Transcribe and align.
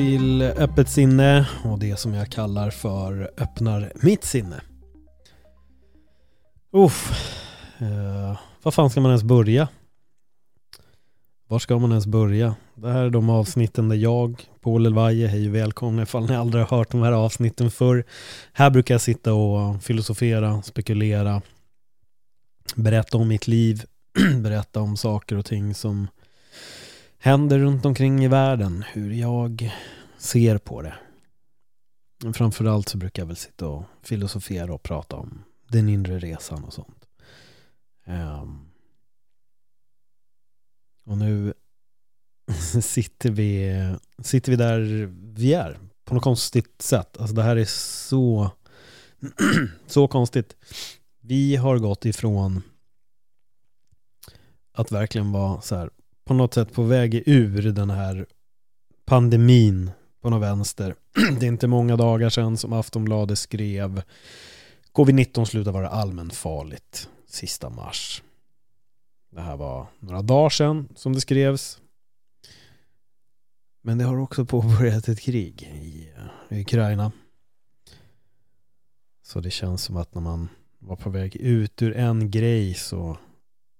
till 0.00 0.42
Öppet 0.42 0.88
sinne 0.88 1.48
och 1.64 1.78
det 1.78 1.98
som 1.98 2.14
jag 2.14 2.28
kallar 2.28 2.70
för 2.70 3.30
Öppnar 3.36 3.92
mitt 3.94 4.24
sinne. 4.24 4.60
Uff, 6.72 7.10
eh, 7.78 8.38
vad 8.62 8.74
fan 8.74 8.90
ska 8.90 9.00
man 9.00 9.10
ens 9.10 9.22
börja? 9.22 9.68
Var 11.48 11.58
ska 11.58 11.78
man 11.78 11.90
ens 11.90 12.06
börja? 12.06 12.54
Det 12.74 12.92
här 12.92 13.04
är 13.04 13.10
de 13.10 13.30
avsnitten 13.30 13.88
där 13.88 13.96
jag, 13.96 14.42
Paul 14.60 14.86
Elvaje, 14.86 15.26
hej 15.26 15.48
och 15.48 15.54
välkomna 15.54 16.02
ifall 16.02 16.26
ni 16.26 16.36
aldrig 16.36 16.64
har 16.64 16.78
hört 16.78 16.90
de 16.90 17.02
här 17.02 17.12
avsnitten 17.12 17.70
förr. 17.70 18.04
Här 18.52 18.70
brukar 18.70 18.94
jag 18.94 19.00
sitta 19.00 19.34
och 19.34 19.82
filosofera, 19.82 20.62
spekulera, 20.62 21.42
berätta 22.74 23.18
om 23.18 23.28
mitt 23.28 23.48
liv, 23.48 23.84
berätta 24.42 24.80
om 24.80 24.96
saker 24.96 25.36
och 25.36 25.46
ting 25.46 25.74
som 25.74 26.08
händer 27.20 27.58
runt 27.58 27.84
omkring 27.84 28.24
i 28.24 28.28
världen, 28.28 28.84
hur 28.92 29.12
jag 29.12 29.72
ser 30.18 30.58
på 30.58 30.82
det. 30.82 30.94
Men 32.22 32.34
framförallt 32.34 32.88
så 32.88 32.98
brukar 32.98 33.22
jag 33.22 33.26
väl 33.26 33.36
sitta 33.36 33.68
och 33.68 33.84
filosofera 34.02 34.74
och 34.74 34.82
prata 34.82 35.16
om 35.16 35.44
den 35.68 35.88
inre 35.88 36.18
resan 36.18 36.64
och 36.64 36.72
sånt. 36.72 37.06
Um, 38.06 38.70
och 41.04 41.18
nu 41.18 41.54
sitter 42.82 43.30
vi, 43.30 43.74
sitter 44.22 44.52
vi 44.52 44.56
där 44.56 44.80
vi 45.34 45.54
är 45.54 45.78
på 46.04 46.14
något 46.14 46.24
konstigt 46.24 46.82
sätt. 46.82 47.16
Alltså 47.16 47.34
det 47.34 47.42
här 47.42 47.56
är 47.56 47.64
så, 47.64 48.50
så 49.86 50.08
konstigt. 50.08 50.56
Vi 51.20 51.56
har 51.56 51.78
gått 51.78 52.04
ifrån 52.04 52.62
att 54.72 54.92
verkligen 54.92 55.32
vara 55.32 55.60
så 55.60 55.76
här 55.76 55.90
på 56.30 56.34
något 56.34 56.54
sätt 56.54 56.72
på 56.72 56.82
väg 56.82 57.22
ur 57.26 57.72
den 57.72 57.90
här 57.90 58.26
pandemin 59.04 59.90
på 60.20 60.30
något 60.30 60.42
vänster. 60.42 60.94
Det 61.40 61.46
är 61.46 61.48
inte 61.48 61.66
många 61.66 61.96
dagar 61.96 62.30
sedan 62.30 62.56
som 62.56 62.72
Aftonbladet 62.72 63.38
skrev 63.38 64.02
Covid-19 64.92 65.44
slutar 65.44 65.72
vara 65.72 65.88
allmänfarligt 65.88 67.08
sista 67.26 67.70
mars. 67.70 68.22
Det 69.30 69.40
här 69.40 69.56
var 69.56 69.86
några 69.98 70.22
dagar 70.22 70.50
sedan 70.50 70.88
som 70.96 71.12
det 71.12 71.20
skrevs. 71.20 71.80
Men 73.82 73.98
det 73.98 74.04
har 74.04 74.18
också 74.18 74.44
påbörjat 74.44 75.08
ett 75.08 75.20
krig 75.20 75.62
i, 75.62 76.08
Ukraina. 76.60 77.12
Så 79.22 79.40
det 79.40 79.50
känns 79.50 79.82
som 79.82 79.96
att 79.96 80.14
när 80.14 80.22
man 80.22 80.48
var 80.78 80.96
på 80.96 81.10
väg 81.10 81.36
ut 81.36 81.82
ur 81.82 81.96
en 81.96 82.30
grej 82.30 82.74
så 82.74 83.18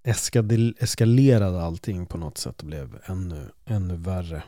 eskalerade 0.02 1.62
allting 1.62 2.06
på 2.06 2.18
något 2.18 2.38
sätt 2.38 2.60
och 2.60 2.66
blev 2.66 2.98
ännu, 3.04 3.50
ännu 3.64 3.96
värre. 3.96 4.42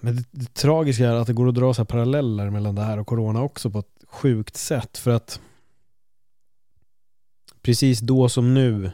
Men 0.00 0.16
det, 0.16 0.24
det 0.30 0.54
tragiska 0.54 1.08
är 1.08 1.14
att 1.14 1.26
det 1.26 1.32
går 1.32 1.48
att 1.48 1.54
dra 1.54 1.74
så 1.74 1.84
paralleller 1.84 2.50
mellan 2.50 2.74
det 2.74 2.82
här 2.82 2.98
och 2.98 3.06
corona 3.06 3.42
också 3.42 3.70
på 3.70 3.78
ett 3.78 4.04
sjukt 4.06 4.56
sätt. 4.56 4.98
För 4.98 5.10
att 5.10 5.40
precis 7.62 8.00
då 8.00 8.28
som 8.28 8.54
nu 8.54 8.90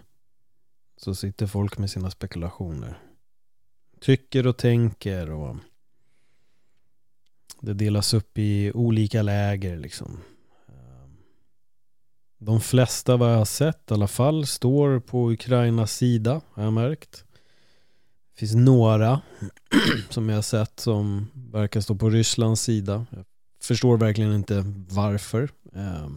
så 0.96 1.14
sitter 1.14 1.46
folk 1.46 1.78
med 1.78 1.90
sina 1.90 2.10
spekulationer. 2.10 2.98
Tycker 4.00 4.46
och 4.46 4.56
tänker 4.56 5.30
och 5.30 5.56
det 7.60 7.74
delas 7.74 8.14
upp 8.14 8.38
i 8.38 8.72
olika 8.74 9.22
läger 9.22 9.76
liksom. 9.76 10.20
De 12.42 12.60
flesta 12.60 13.16
vad 13.16 13.32
jag 13.32 13.38
har 13.38 13.44
sett 13.44 13.90
i 13.90 13.94
alla 13.94 14.08
fall 14.08 14.46
står 14.46 15.00
på 15.00 15.32
Ukrainas 15.32 15.92
sida 15.92 16.40
har 16.50 16.62
jag 16.62 16.72
märkt. 16.72 17.24
Det 18.32 18.38
finns 18.38 18.54
några 18.54 19.20
som 20.10 20.28
jag 20.28 20.36
har 20.36 20.42
sett 20.42 20.80
som 20.80 21.30
verkar 21.34 21.80
stå 21.80 21.94
på 21.94 22.10
Rysslands 22.10 22.62
sida. 22.62 23.06
Jag 23.10 23.24
förstår 23.62 23.96
verkligen 23.96 24.34
inte 24.34 24.64
varför. 24.88 25.50
Eh, 25.74 26.08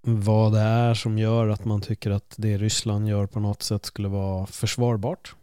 vad 0.00 0.52
det 0.52 0.60
är 0.60 0.94
som 0.94 1.18
gör 1.18 1.48
att 1.48 1.64
man 1.64 1.80
tycker 1.80 2.10
att 2.10 2.34
det 2.36 2.58
Ryssland 2.58 3.08
gör 3.08 3.26
på 3.26 3.40
något 3.40 3.62
sätt 3.62 3.84
skulle 3.84 4.08
vara 4.08 4.46
försvarbart. 4.46 5.34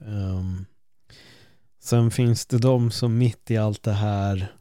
Eh, 0.00 0.44
sen 1.82 2.10
finns 2.10 2.46
det 2.46 2.58
de 2.58 2.90
som 2.90 3.18
mitt 3.18 3.50
i 3.50 3.56
allt 3.56 3.82
det 3.82 3.92
här 3.92 4.56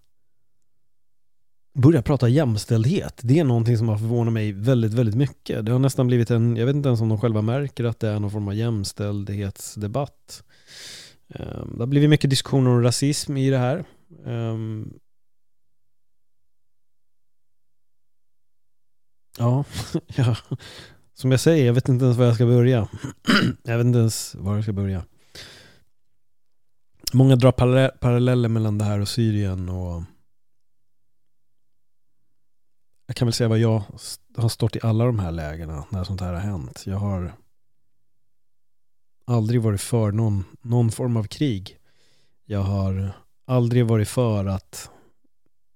börja 1.76 2.02
prata 2.02 2.30
jämställdhet. 2.30 3.20
Det 3.24 3.40
är 3.40 3.44
någonting 3.44 3.78
som 3.78 3.90
har 3.90 3.98
förvånat 3.98 4.34
mig 4.34 4.52
väldigt, 4.52 4.94
väldigt 4.94 5.16
mycket. 5.16 5.66
Det 5.66 5.72
har 5.72 5.80
nästan 5.80 6.08
blivit 6.08 6.32
en, 6.32 6.58
jag 6.58 6.66
vet 6.66 6.76
inte 6.76 6.90
ens 6.90 7.02
om 7.02 7.10
de 7.10 7.20
själva 7.20 7.42
märker 7.42 7.84
att 7.84 8.00
det 8.00 8.08
är 8.08 8.20
någon 8.20 8.32
form 8.32 8.48
av 8.48 8.56
jämställdhetsdebatt. 8.56 10.44
Ehm, 11.30 11.74
det 11.74 11.82
har 11.82 11.88
blivit 11.88 12.10
mycket 12.10 12.30
diskussioner 12.30 12.72
om 12.72 12.84
rasism 12.84 13.38
i 13.38 13.50
det 13.50 13.58
här. 13.58 13.86
Ehm. 14.26 14.94
Ja, 19.38 19.64
ja, 20.16 20.36
som 21.14 21.32
jag 21.32 21.40
säger, 21.40 21.66
jag 21.66 21.74
vet 21.74 21.90
inte 21.90 22.06
ens 22.06 22.18
var 22.18 22.26
jag 22.26 22.36
ska 22.36 22.46
börja. 22.46 22.88
jag 23.64 23.78
vet 23.78 23.86
inte 23.86 24.00
ens 24.00 24.36
var 24.36 24.56
jag 24.56 24.64
ska 24.64 24.74
börja. 24.74 25.06
Många 27.14 27.36
drar 27.36 27.52
paralleller 27.92 28.50
mellan 28.50 28.78
det 28.78 28.86
här 28.86 29.00
och 29.00 29.08
Syrien 29.08 29.70
och 29.70 30.04
jag 33.16 33.18
kan 33.18 33.26
väl 33.26 33.34
säga 33.34 33.48
vad 33.48 33.60
jag 33.60 33.84
har 34.38 34.50
stått 34.50 34.76
i 34.76 34.80
alla 34.84 35.06
de 35.06 35.20
här 35.20 35.32
lägena 35.32 35.86
när 35.90 36.04
sånt 36.04 36.22
här 36.22 36.34
har 36.34 36.40
hänt. 36.40 36.84
Jag 36.86 36.98
har 36.98 37.34
aldrig 39.26 39.62
varit 39.62 39.82
för 39.82 40.12
någon, 40.12 40.44
någon 40.62 40.92
form 40.92 41.18
av 41.18 41.24
krig. 41.24 41.78
Jag 42.46 42.60
har 42.60 43.12
aldrig 43.48 43.86
varit 43.86 44.08
för 44.08 44.46
att 44.46 44.90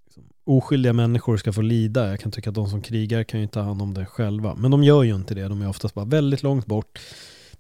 liksom, 0.05 0.23
oskyldiga 0.43 0.93
människor 0.93 1.37
ska 1.37 1.53
få 1.53 1.61
lida. 1.61 2.09
Jag 2.09 2.19
kan 2.19 2.31
tycka 2.31 2.49
att 2.49 2.55
de 2.55 2.69
som 2.69 2.81
krigar 2.81 3.23
kan 3.23 3.39
ju 3.39 3.47
ta 3.47 3.61
hand 3.61 3.81
om 3.81 3.93
det 3.93 4.05
själva. 4.05 4.55
Men 4.55 4.71
de 4.71 4.83
gör 4.83 5.03
ju 5.03 5.15
inte 5.15 5.35
det. 5.35 5.47
De 5.47 5.61
är 5.61 5.69
oftast 5.69 5.95
bara 5.95 6.05
väldigt 6.05 6.43
långt 6.43 6.65
bort 6.65 6.99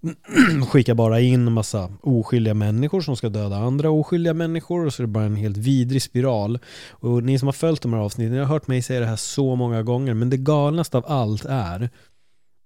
skickar 0.67 0.93
bara 0.93 1.19
in 1.19 1.51
massa 1.51 1.91
oskyldiga 2.01 2.53
människor 2.53 3.01
som 3.01 3.15
ska 3.15 3.29
döda 3.29 3.55
andra 3.55 3.89
oskyldiga 3.89 4.33
människor 4.33 4.85
och 4.85 4.93
så 4.93 5.03
är 5.03 5.07
det 5.07 5.13
bara 5.13 5.23
en 5.23 5.35
helt 5.35 5.57
vidrig 5.57 6.01
spiral. 6.01 6.59
Och 6.89 7.23
ni 7.23 7.39
som 7.39 7.47
har 7.47 7.53
följt 7.53 7.81
de 7.81 7.93
här 7.93 7.99
avsnitten, 7.99 8.33
ni 8.33 8.39
har 8.39 8.45
hört 8.45 8.67
mig 8.67 8.81
säga 8.81 8.99
det 8.99 9.05
här 9.05 9.15
så 9.15 9.55
många 9.55 9.83
gånger, 9.83 10.13
men 10.13 10.29
det 10.29 10.37
galnaste 10.37 10.97
av 10.97 11.05
allt 11.07 11.45
är 11.45 11.89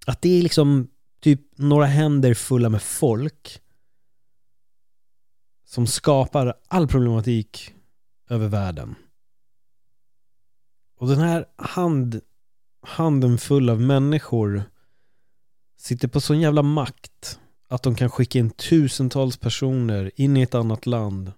att 0.05 0.21
det 0.21 0.39
är 0.39 0.43
liksom 0.43 0.87
typ 1.21 1.41
några 1.55 1.85
händer 1.85 2.33
fulla 2.33 2.69
med 2.69 2.81
folk 2.81 3.59
som 5.65 5.87
skapar 5.87 6.53
all 6.67 6.87
problematik 6.87 7.73
över 8.29 8.47
världen. 8.47 8.95
Och 10.99 11.07
den 11.07 11.19
här 11.19 11.45
hand, 11.55 12.21
handen 12.81 13.37
full 13.37 13.69
av 13.69 13.81
människor 13.81 14.63
sitter 15.83 16.07
på 16.07 16.21
sån 16.21 16.41
jävla 16.41 16.61
makt 16.61 17.39
att 17.67 17.83
de 17.83 17.95
kan 17.95 18.09
skicka 18.09 18.39
in 18.39 18.49
tusentals 18.49 19.37
personer 19.37 20.11
in 20.15 20.37
i 20.37 20.41
ett 20.41 20.55
annat 20.55 20.85
land 20.85 21.31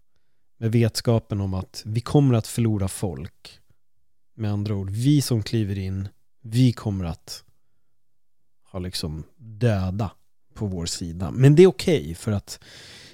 med 0.58 0.72
vetskapen 0.72 1.42
om 1.42 1.54
att 1.54 1.84
vi 1.86 2.02
kommer 2.02 2.36
att 2.36 2.48
förlora 2.48 2.88
folk. 2.88 3.60
Med 4.36 4.52
andra 4.52 4.76
ord, 4.76 4.90
vi 4.90 5.22
som 5.22 5.44
kliver 5.44 5.78
in, 5.78 6.08
vi 6.42 6.74
kommer 6.74 7.06
att 7.06 7.44
ha 8.72 8.80
liksom 8.80 9.24
döda 9.38 10.12
på 10.54 10.66
vår 10.66 10.86
sida. 10.86 11.32
Men 11.32 11.56
det 11.56 11.64
är 11.64 11.68
okej 11.68 12.02
okay 12.02 12.16
för 12.16 12.32
att 12.32 12.60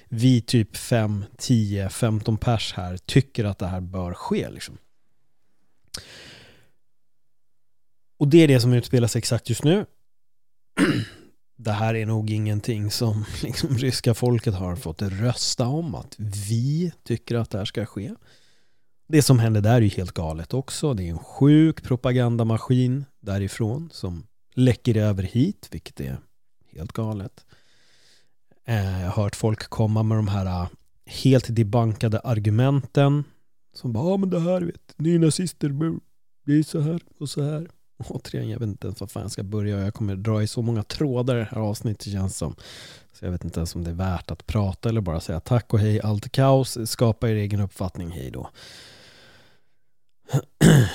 vi 0.08 0.40
typ 0.40 0.76
5, 0.76 1.24
10, 1.38 1.88
15 1.88 2.36
pers 2.36 2.72
här 2.76 2.96
tycker 2.96 3.44
att 3.44 3.58
det 3.58 3.66
här 3.66 3.80
bör 3.80 4.14
ske 4.14 4.50
liksom. 4.50 4.78
Och 8.18 8.28
det 8.28 8.38
är 8.38 8.48
det 8.48 8.60
som 8.60 8.72
utspelar 8.72 9.08
sig 9.08 9.18
exakt 9.18 9.48
just 9.48 9.64
nu. 9.64 9.86
det 11.62 11.72
här 11.72 11.94
är 11.94 12.06
nog 12.06 12.30
ingenting 12.30 12.90
som 12.90 13.24
liksom 13.42 13.78
ryska 13.78 14.14
folket 14.14 14.54
har 14.54 14.76
fått 14.76 15.02
rösta 15.02 15.66
om 15.66 15.94
att 15.94 16.16
vi 16.18 16.92
tycker 17.02 17.36
att 17.36 17.50
det 17.50 17.58
här 17.58 17.64
ska 17.64 17.86
ske. 17.86 18.14
Det 19.08 19.22
som 19.22 19.38
händer 19.38 19.60
där 19.60 19.74
är 19.74 19.80
ju 19.80 19.88
helt 19.88 20.12
galet 20.12 20.54
också. 20.54 20.94
Det 20.94 21.02
är 21.02 21.10
en 21.10 21.18
sjuk 21.18 21.82
propagandamaskin 21.82 23.04
därifrån 23.20 23.90
som 23.92 24.26
läcker 24.54 24.96
över 24.96 25.22
hit, 25.22 25.68
vilket 25.70 26.00
är 26.00 26.18
helt 26.72 26.92
galet. 26.92 27.46
Eh, 28.64 29.00
jag 29.02 29.10
har 29.10 29.22
hört 29.22 29.36
folk 29.36 29.68
komma 29.68 30.02
med 30.02 30.18
de 30.18 30.28
här 30.28 30.46
eh, 30.46 30.68
helt 31.06 31.56
debankade 31.56 32.18
argumenten 32.18 33.24
som 33.74 33.92
bara, 33.92 34.10
ja 34.10 34.16
men 34.16 34.30
det 34.30 34.40
här 34.40 34.60
vet, 34.60 34.94
ni 34.96 35.18
nazister, 35.18 35.98
det 36.44 36.52
är 36.58 36.62
så 36.62 36.80
här 36.80 37.00
och 37.18 37.28
så 37.28 37.42
här. 37.42 37.68
Återigen, 38.08 38.48
jag 38.48 38.58
vet 38.58 38.68
inte 38.68 38.86
ens 38.86 39.00
var 39.00 39.06
fan 39.06 39.22
jag 39.22 39.30
ska 39.30 39.42
börja 39.42 39.78
jag 39.78 39.94
kommer 39.94 40.16
dra 40.16 40.42
i 40.42 40.46
så 40.46 40.62
många 40.62 40.82
trådar 40.82 41.36
i 41.36 41.38
det 41.38 41.48
här 41.50 41.60
avsnittet 41.60 42.12
känns 42.12 42.36
som. 42.36 42.54
Så 43.12 43.24
jag 43.24 43.32
vet 43.32 43.44
inte 43.44 43.60
ens 43.60 43.74
om 43.74 43.84
det 43.84 43.90
är 43.90 43.94
värt 43.94 44.30
att 44.30 44.46
prata 44.46 44.88
eller 44.88 45.00
bara 45.00 45.20
säga 45.20 45.40
tack 45.40 45.72
och 45.72 45.80
hej, 45.80 46.00
allt 46.00 46.24
är 46.24 46.30
kaos, 46.30 46.78
skapa 46.90 47.30
er 47.30 47.34
egen 47.34 47.60
uppfattning, 47.60 48.10
hej 48.10 48.30
då. 48.30 48.50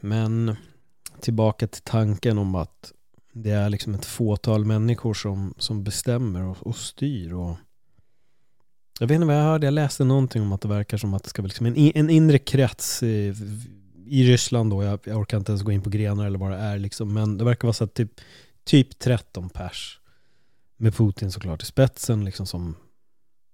Men 0.00 0.56
tillbaka 1.20 1.66
till 1.66 1.82
tanken 1.82 2.38
om 2.38 2.54
att 2.54 2.92
det 3.32 3.50
är 3.50 3.70
liksom 3.70 3.94
ett 3.94 4.04
fåtal 4.04 4.64
människor 4.64 5.14
som, 5.14 5.54
som 5.58 5.84
bestämmer 5.84 6.42
och, 6.42 6.66
och 6.66 6.76
styr. 6.76 7.32
Och 7.32 7.56
jag 9.00 9.06
vet 9.06 9.14
inte 9.14 9.26
vad 9.26 9.36
jag 9.36 9.42
hörde, 9.42 9.66
jag 9.66 9.74
läste 9.74 10.04
någonting 10.04 10.42
om 10.42 10.52
att 10.52 10.60
det 10.60 10.68
verkar 10.68 10.96
som 10.96 11.14
att 11.14 11.22
det 11.22 11.30
ska 11.30 11.42
vara 11.42 11.46
liksom 11.46 11.66
en, 11.66 11.76
en 11.76 12.10
inre 12.10 12.38
krets 12.38 13.02
i, 14.08 14.32
Ryssland 14.32 14.70
då, 14.70 14.82
jag, 14.82 15.00
jag, 15.04 15.18
orkar 15.18 15.38
inte 15.38 15.52
ens 15.52 15.62
gå 15.62 15.72
in 15.72 15.82
på 15.82 15.90
grenar 15.90 16.26
eller 16.26 16.38
vad 16.38 16.50
det 16.50 16.56
är 16.56 16.78
liksom, 16.78 17.14
men 17.14 17.38
det 17.38 17.44
verkar 17.44 17.68
vara 17.68 17.72
så 17.72 17.84
att 17.84 17.94
typ, 17.94 18.20
typ 18.64 18.98
13 18.98 19.50
pers 19.50 20.00
med 20.76 20.94
Putin 20.94 21.32
såklart 21.32 21.62
i 21.62 21.66
spetsen 21.66 22.24
liksom 22.24 22.46
som, 22.46 22.76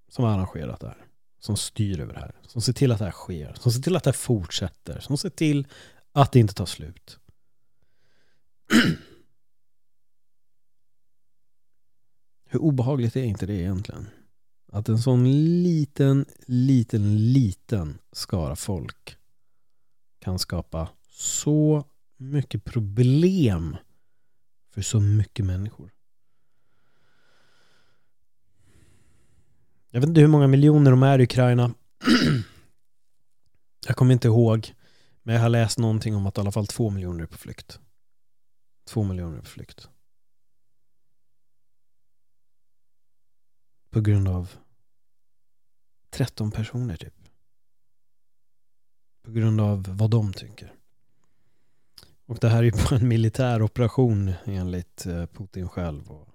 som 0.08 0.24
har 0.24 0.32
arrangerat 0.32 0.80
det 0.80 0.86
här. 0.86 1.06
Som 1.40 1.56
styr 1.56 2.00
över 2.00 2.14
det 2.14 2.20
här. 2.20 2.34
Som 2.46 2.62
ser 2.62 2.72
till 2.72 2.92
att 2.92 2.98
det 2.98 3.04
här 3.04 3.12
sker. 3.12 3.54
Som 3.60 3.72
ser 3.72 3.82
till 3.82 3.96
att 3.96 4.04
det 4.04 4.10
här 4.10 4.16
fortsätter. 4.16 5.00
Som 5.00 5.18
ser 5.18 5.30
till 5.30 5.66
att 6.12 6.32
det 6.32 6.38
inte 6.38 6.54
tar 6.54 6.66
slut. 6.66 7.18
Hur 12.50 12.60
obehagligt 12.60 13.16
är 13.16 13.22
inte 13.22 13.46
det 13.46 13.54
egentligen? 13.54 14.06
Att 14.72 14.88
en 14.88 14.98
sån 14.98 15.32
liten, 15.62 16.24
liten, 16.46 17.32
liten 17.32 17.98
skara 18.12 18.56
folk 18.56 19.16
kan 20.24 20.38
skapa 20.38 20.88
så 21.08 21.84
mycket 22.16 22.64
problem 22.64 23.76
för 24.70 24.82
så 24.82 25.00
mycket 25.00 25.44
människor. 25.44 25.90
Jag 29.90 30.00
vet 30.00 30.08
inte 30.08 30.20
hur 30.20 30.28
många 30.28 30.46
miljoner 30.46 30.90
de 30.90 31.02
är 31.02 31.18
i 31.18 31.22
Ukraina. 31.22 31.74
jag 33.86 33.96
kommer 33.96 34.12
inte 34.12 34.28
ihåg. 34.28 34.74
Men 35.22 35.34
jag 35.34 35.42
har 35.42 35.48
läst 35.48 35.78
någonting 35.78 36.16
om 36.16 36.26
att 36.26 36.38
i 36.38 36.40
alla 36.40 36.52
fall 36.52 36.66
två 36.66 36.90
miljoner 36.90 37.22
är 37.22 37.26
på 37.26 37.38
flykt. 37.38 37.80
Två 38.84 39.04
miljoner 39.04 39.36
är 39.36 39.40
på 39.40 39.46
flykt. 39.46 39.88
På 43.90 44.00
grund 44.00 44.28
av 44.28 44.50
13 46.10 46.50
personer 46.50 46.96
typ. 46.96 47.23
På 49.24 49.30
grund 49.30 49.60
av 49.60 49.84
vad 49.88 50.10
de 50.10 50.32
tycker. 50.32 50.72
Och 52.26 52.38
det 52.40 52.48
här 52.48 52.58
är 52.58 52.62
ju 52.62 52.72
på 52.72 52.94
en 52.94 53.08
militär 53.08 53.62
operation 53.62 54.32
enligt 54.44 55.06
eh, 55.06 55.26
Putin 55.26 55.68
själv. 55.68 56.10
Och 56.10 56.28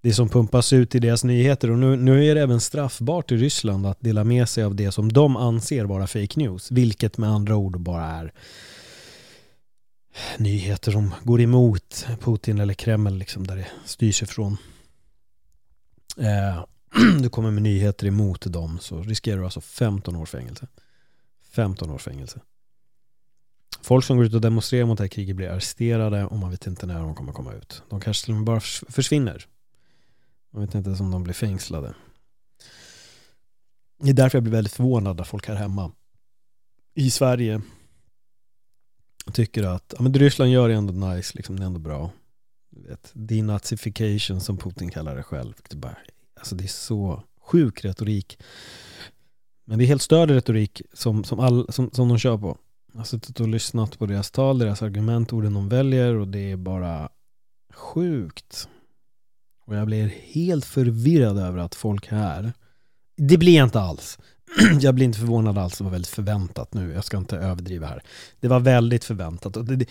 det 0.00 0.12
som 0.12 0.28
pumpas 0.28 0.72
ut 0.72 0.94
i 0.94 0.98
deras 0.98 1.24
nyheter 1.24 1.70
och 1.70 1.78
nu, 1.78 1.96
nu 1.96 2.26
är 2.26 2.34
det 2.34 2.40
även 2.40 2.60
straffbart 2.60 3.32
i 3.32 3.36
Ryssland 3.36 3.86
att 3.86 4.00
dela 4.00 4.24
med 4.24 4.48
sig 4.48 4.64
av 4.64 4.74
det 4.74 4.92
som 4.92 5.12
de 5.12 5.36
anser 5.36 5.84
vara 5.84 6.06
fake 6.06 6.40
news. 6.40 6.70
Vilket 6.70 7.18
med 7.18 7.30
andra 7.30 7.56
ord 7.56 7.80
bara 7.80 8.04
är 8.04 8.32
nyheter 10.38 10.92
som 10.92 11.14
går 11.22 11.40
emot 11.40 12.06
Putin 12.20 12.60
eller 12.60 12.74
Kreml 12.74 13.14
liksom 13.14 13.46
där 13.46 13.56
det 13.56 13.66
styrs 13.84 14.22
ifrån. 14.22 14.56
Eh, 16.18 16.64
du 17.20 17.28
kommer 17.28 17.50
med 17.50 17.62
nyheter 17.62 18.06
emot 18.06 18.52
dem 18.52 18.78
så 18.80 19.02
riskerar 19.02 19.38
du 19.38 19.44
alltså 19.44 19.60
15 19.60 20.16
år 20.16 20.26
fängelse. 20.26 20.66
15 21.52 21.90
års 21.90 22.02
fängelse. 22.02 22.40
Folk 23.80 24.04
som 24.04 24.16
går 24.16 24.26
ut 24.26 24.34
och 24.34 24.40
demonstrerar 24.40 24.86
mot 24.86 24.98
det 24.98 25.04
här 25.04 25.08
kriget 25.08 25.36
blir 25.36 25.48
arresterade 25.48 26.24
och 26.24 26.38
man 26.38 26.50
vet 26.50 26.66
inte 26.66 26.86
när 26.86 27.00
de 27.00 27.14
kommer 27.14 27.32
komma 27.32 27.52
ut. 27.52 27.82
De 27.88 28.00
kanske 28.00 28.24
till 28.24 28.32
och 28.32 28.36
med 28.36 28.46
bara 28.46 28.60
försvinner. 28.88 29.46
Man 30.50 30.66
vet 30.66 30.74
inte 30.74 30.88
ens 30.88 31.00
om 31.00 31.10
de 31.10 31.22
blir 31.24 31.34
fängslade. 31.34 31.94
Det 34.02 34.10
är 34.10 34.14
därför 34.14 34.38
jag 34.38 34.42
blir 34.42 34.52
väldigt 34.52 34.72
förvånad 34.72 35.16
när 35.16 35.24
folk 35.24 35.48
här 35.48 35.54
hemma 35.54 35.92
i 36.94 37.10
Sverige 37.10 37.60
tycker 39.32 39.62
att 39.62 39.94
ja, 39.96 40.02
men 40.02 40.12
det 40.12 40.18
Ryssland 40.18 40.50
gör 40.50 40.70
är 40.70 40.74
ändå 40.74 40.92
nice, 40.92 41.32
liksom, 41.36 41.56
det 41.56 41.62
är 41.62 41.66
ändå 41.66 41.80
bra. 41.80 42.10
Du 42.70 42.88
vet, 42.88 43.10
denazification 43.12 44.40
som 44.40 44.58
Putin 44.58 44.90
kallar 44.90 45.16
det 45.16 45.22
själv. 45.22 45.54
Det, 45.70 45.76
bara, 45.76 45.96
alltså 46.36 46.54
det 46.54 46.64
är 46.64 46.68
så 46.68 47.22
sjuk 47.40 47.84
retorik. 47.84 48.38
Men 49.64 49.78
det 49.78 49.84
är 49.84 49.86
helt 49.86 50.02
störd 50.02 50.30
retorik 50.30 50.82
som, 50.92 51.24
som, 51.24 51.40
all, 51.40 51.72
som, 51.72 51.90
som 51.92 52.08
de 52.08 52.18
kör 52.18 52.38
på. 52.38 52.48
Alltså, 52.48 52.60
jag 52.92 53.00
har 53.00 53.04
suttit 53.04 53.40
och 53.40 53.48
lyssnat 53.48 53.98
på 53.98 54.06
deras 54.06 54.30
tal, 54.30 54.58
deras 54.58 54.82
argument, 54.82 55.32
orden 55.32 55.54
de 55.54 55.68
väljer 55.68 56.14
och 56.14 56.28
det 56.28 56.50
är 56.50 56.56
bara 56.56 57.08
sjukt. 57.74 58.68
Och 59.66 59.76
jag 59.76 59.86
blir 59.86 60.14
helt 60.32 60.64
förvirrad 60.64 61.38
över 61.38 61.58
att 61.58 61.74
folk 61.74 62.06
här, 62.06 62.52
det 63.16 63.38
blir 63.38 63.56
jag 63.56 63.66
inte 63.66 63.80
alls. 63.80 64.18
jag 64.80 64.94
blir 64.94 65.06
inte 65.06 65.18
förvånad 65.18 65.58
alls, 65.58 65.78
det 65.78 65.84
var 65.84 65.90
väldigt 65.90 66.10
förväntat 66.10 66.74
nu, 66.74 66.92
jag 66.92 67.04
ska 67.04 67.16
inte 67.16 67.36
överdriva 67.36 67.86
här. 67.86 68.02
Det 68.40 68.48
var 68.48 68.60
väldigt 68.60 69.04
förväntat. 69.04 69.56
Och 69.56 69.64
det, 69.64 69.76
det, 69.76 69.86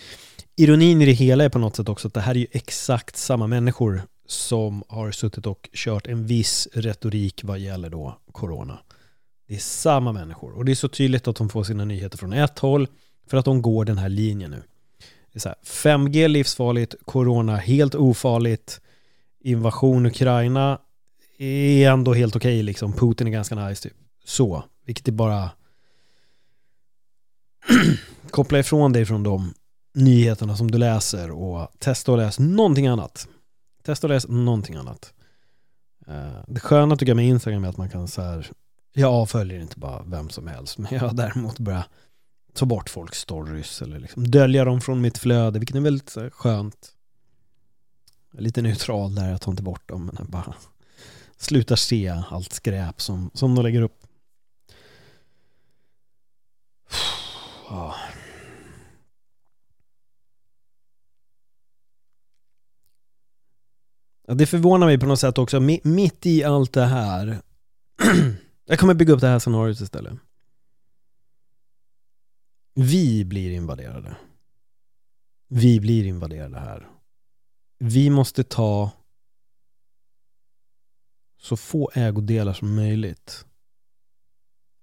ironin 0.56 1.02
i 1.02 1.06
det 1.06 1.12
hela 1.12 1.44
är 1.44 1.48
på 1.48 1.58
något 1.58 1.76
sätt 1.76 1.88
också 1.88 2.08
att 2.08 2.14
det 2.14 2.20
här 2.20 2.34
är 2.34 2.38
ju 2.38 2.46
exakt 2.50 3.16
samma 3.16 3.46
människor 3.46 4.02
som 4.26 4.82
har 4.88 5.10
suttit 5.10 5.46
och 5.46 5.68
kört 5.72 6.06
en 6.06 6.26
viss 6.26 6.68
retorik 6.72 7.40
vad 7.44 7.58
gäller 7.58 7.90
då 7.90 8.18
corona. 8.32 8.78
Det 9.52 9.56
är 9.56 9.60
samma 9.60 10.12
människor 10.12 10.52
och 10.52 10.64
det 10.64 10.72
är 10.72 10.76
så 10.76 10.88
tydligt 10.88 11.28
att 11.28 11.36
de 11.36 11.48
får 11.48 11.64
sina 11.64 11.84
nyheter 11.84 12.18
från 12.18 12.32
ett 12.32 12.58
håll 12.58 12.88
för 13.26 13.36
att 13.36 13.44
de 13.44 13.62
går 13.62 13.84
den 13.84 13.98
här 13.98 14.08
linjen 14.08 14.50
nu. 14.50 14.62
Det 15.32 15.38
är 15.38 15.40
så 15.40 15.48
här, 15.48 15.58
5G 15.64 16.28
livsfarligt, 16.28 16.94
corona 17.04 17.56
helt 17.56 17.94
ofarligt, 17.94 18.80
invasion 19.40 20.06
Ukraina 20.06 20.78
är 21.38 21.90
ändå 21.90 22.14
helt 22.14 22.36
okej 22.36 22.54
okay, 22.56 22.62
liksom. 22.62 22.92
Putin 22.92 23.26
är 23.26 23.30
ganska 23.30 23.54
nice 23.54 23.82
typ. 23.82 23.96
Så, 24.24 24.64
vilket 24.86 25.08
är 25.08 25.12
bara 25.12 25.50
koppla 28.30 28.58
ifrån 28.58 28.92
dig 28.92 29.06
från 29.06 29.22
de 29.22 29.54
nyheterna 29.94 30.56
som 30.56 30.70
du 30.70 30.78
läser 30.78 31.30
och 31.30 31.68
testa 31.78 32.12
att 32.12 32.18
läsa 32.18 32.42
någonting 32.42 32.86
annat. 32.86 33.28
Testa 33.82 34.06
att 34.06 34.10
läsa 34.10 34.28
någonting 34.28 34.76
annat. 34.76 35.12
Eh, 36.06 36.44
det 36.48 36.60
sköna 36.60 36.96
tycker 36.96 37.10
jag 37.10 37.16
med 37.16 37.28
Instagram 37.28 37.64
är 37.64 37.68
att 37.68 37.76
man 37.76 37.90
kan 37.90 38.08
så 38.08 38.22
här, 38.22 38.50
jag 38.92 39.12
avföljer 39.12 39.60
inte 39.60 39.78
bara 39.78 40.02
vem 40.02 40.30
som 40.30 40.46
helst, 40.46 40.78
men 40.78 40.94
jag 40.94 41.00
har 41.00 41.12
däremot 41.12 41.58
börjat 41.58 41.88
ta 42.52 42.66
bort 42.66 42.90
folks 42.90 43.18
stories 43.18 43.82
eller 43.82 43.98
liksom 43.98 44.30
dölja 44.30 44.64
dem 44.64 44.80
från 44.80 45.00
mitt 45.00 45.18
flöde, 45.18 45.58
vilket 45.58 45.76
är 45.76 45.80
väldigt 45.80 46.16
här, 46.16 46.30
skönt. 46.30 46.92
Lite 48.32 48.62
neutral 48.62 49.14
där, 49.14 49.30
jag 49.30 49.40
tar 49.40 49.52
inte 49.52 49.62
bort 49.62 49.88
dem, 49.88 50.06
men 50.06 50.16
jag 50.18 50.26
bara 50.26 50.54
slutar 51.36 51.76
se 51.76 52.08
allt 52.30 52.52
skräp 52.52 53.00
som, 53.00 53.30
som 53.34 53.54
de 53.54 53.62
lägger 53.62 53.82
upp. 53.82 54.06
Ja, 57.68 57.94
det 64.34 64.46
förvånar 64.46 64.86
mig 64.86 64.98
på 64.98 65.06
något 65.06 65.20
sätt 65.20 65.38
också, 65.38 65.60
mitt 65.84 66.26
i 66.26 66.44
allt 66.44 66.72
det 66.72 66.84
här 66.84 67.42
Jag 68.72 68.78
kommer 68.78 68.94
bygga 68.94 69.12
upp 69.12 69.20
det 69.20 69.26
här 69.28 69.38
scenariot 69.38 69.80
istället 69.80 70.18
Vi 72.74 73.24
blir 73.24 73.50
invaderade 73.50 74.16
Vi 75.48 75.80
blir 75.80 76.04
invaderade 76.04 76.58
här 76.58 76.88
Vi 77.78 78.10
måste 78.10 78.44
ta 78.44 78.90
så 81.38 81.56
få 81.56 81.90
ägodelar 81.94 82.52
som 82.52 82.74
möjligt 82.74 83.46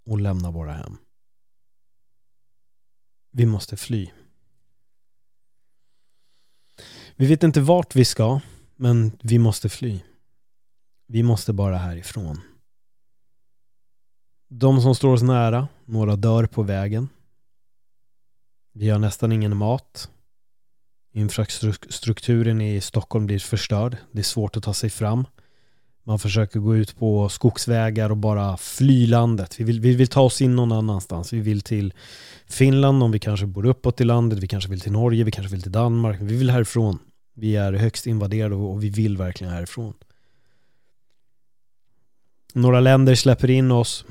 och 0.06 0.20
lämna 0.20 0.52
våra 0.52 0.74
hem. 0.74 0.98
Vi 3.32 3.46
måste 3.46 3.78
fly. 3.78 4.12
Vi 7.16 7.28
vet 7.28 7.44
inte 7.44 7.62
vart 7.62 7.96
vi 7.96 8.06
ska, 8.06 8.42
men 8.76 9.12
vi 9.24 9.40
måste 9.40 9.70
fly. 9.70 10.02
Vi 11.08 11.24
måste 11.24 11.54
bara 11.54 11.78
härifrån. 11.78 12.42
De 14.52 14.82
som 14.82 14.96
står 14.96 15.14
oss 15.14 15.22
nära, 15.22 15.68
några 15.86 16.16
dör 16.16 16.46
på 16.46 16.64
vägen. 16.64 17.10
Vi 18.74 18.90
har 18.90 19.00
nästan 19.00 19.32
ingen 19.32 19.58
mat. 19.58 20.10
Infrastrukturen 21.14 22.62
i 22.62 22.82
Stockholm 22.82 23.26
blir 23.26 23.40
förstörd. 23.40 23.98
Det 24.12 24.20
är 24.20 24.24
svårt 24.24 24.58
att 24.58 24.64
ta 24.64 24.74
sig 24.74 24.90
fram. 24.90 25.26
Man 26.04 26.20
försöker 26.20 26.60
gå 26.60 26.76
ut 26.76 26.98
på 26.98 27.30
skogsvägar 27.30 28.10
och 28.10 28.18
bara 28.18 28.58
fly 28.58 29.08
landet. 29.08 29.60
Vi 29.60 29.64
vill, 29.64 29.80
vi 29.80 29.96
vill 29.96 30.08
ta 30.08 30.22
oss 30.22 30.42
in 30.42 30.56
någon 30.56 30.72
annanstans. 30.72 31.34
Vi 31.34 31.40
vill 31.40 31.62
till 31.62 31.94
Finland 32.48 33.04
om 33.04 33.12
vi 33.12 33.20
kanske 33.20 33.46
bor 33.46 33.66
uppåt 33.66 34.02
i 34.02 34.04
landet. 34.04 34.40
Vi 34.40 34.48
kanske 34.48 34.70
vill 34.70 34.82
till 34.82 34.92
Norge, 34.92 35.24
vi 35.24 35.32
kanske 35.32 35.52
vill 35.52 35.62
till 35.64 35.72
Danmark. 35.72 36.18
Vi 36.22 36.38
vill 36.38 36.50
härifrån. 36.50 37.00
Vi 37.36 37.56
är 37.56 37.74
högst 37.74 38.08
invaderade 38.08 38.56
och 38.56 38.84
vi 38.84 38.90
vill 38.90 39.18
verkligen 39.18 39.54
härifrån. 39.54 39.94
Några 42.54 42.80
länder 42.80 43.16
släpper 43.16 43.50
in 43.50 43.72
oss. 43.72 44.06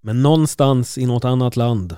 Men 0.00 0.22
någonstans 0.22 0.98
i 0.98 1.06
något 1.06 1.24
annat 1.24 1.56
land 1.56 1.96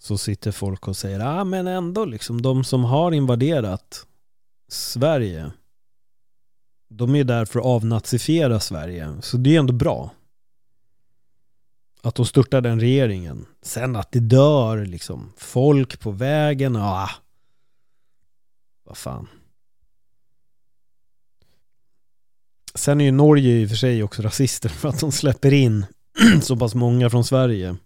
så 0.00 0.18
sitter 0.18 0.52
folk 0.52 0.88
och 0.88 0.96
säger 0.96 1.20
ah, 1.20 1.44
men 1.44 1.66
ändå 1.66 2.04
liksom 2.04 2.42
de 2.42 2.64
som 2.64 2.84
har 2.84 3.12
invaderat 3.12 4.06
Sverige 4.68 5.50
de 6.88 7.14
är 7.14 7.24
där 7.24 7.44
för 7.44 7.58
att 7.58 7.66
avnazifiera 7.66 8.60
Sverige. 8.60 9.22
Så 9.22 9.36
det 9.36 9.54
är 9.54 9.58
ändå 9.58 9.72
bra. 9.72 10.10
Att 12.02 12.14
de 12.14 12.26
störtar 12.26 12.60
den 12.60 12.80
regeringen. 12.80 13.46
Sen 13.62 13.96
att 13.96 14.12
det 14.12 14.20
dör 14.20 14.86
liksom 14.86 15.32
folk 15.36 16.00
på 16.00 16.10
vägen 16.10 16.76
ah. 16.76 17.10
Vad 18.84 18.96
fan. 18.96 19.28
Sen 22.88 23.00
är 23.00 23.04
ju 23.04 23.12
Norge 23.12 23.50
i 23.50 23.64
och 23.66 23.68
för 23.68 23.76
sig 23.76 24.02
också 24.02 24.22
rasister 24.22 24.68
för 24.68 24.88
att 24.88 25.00
de 25.00 25.12
släpper 25.12 25.52
in 25.52 25.86
så 26.42 26.56
pass 26.56 26.74
många 26.74 27.10
från 27.10 27.24
Sverige 27.24 27.76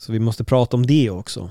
så 0.00 0.12
vi 0.12 0.18
måste 0.18 0.44
prata 0.44 0.76
om 0.76 0.86
det 0.86 1.10
också. 1.10 1.50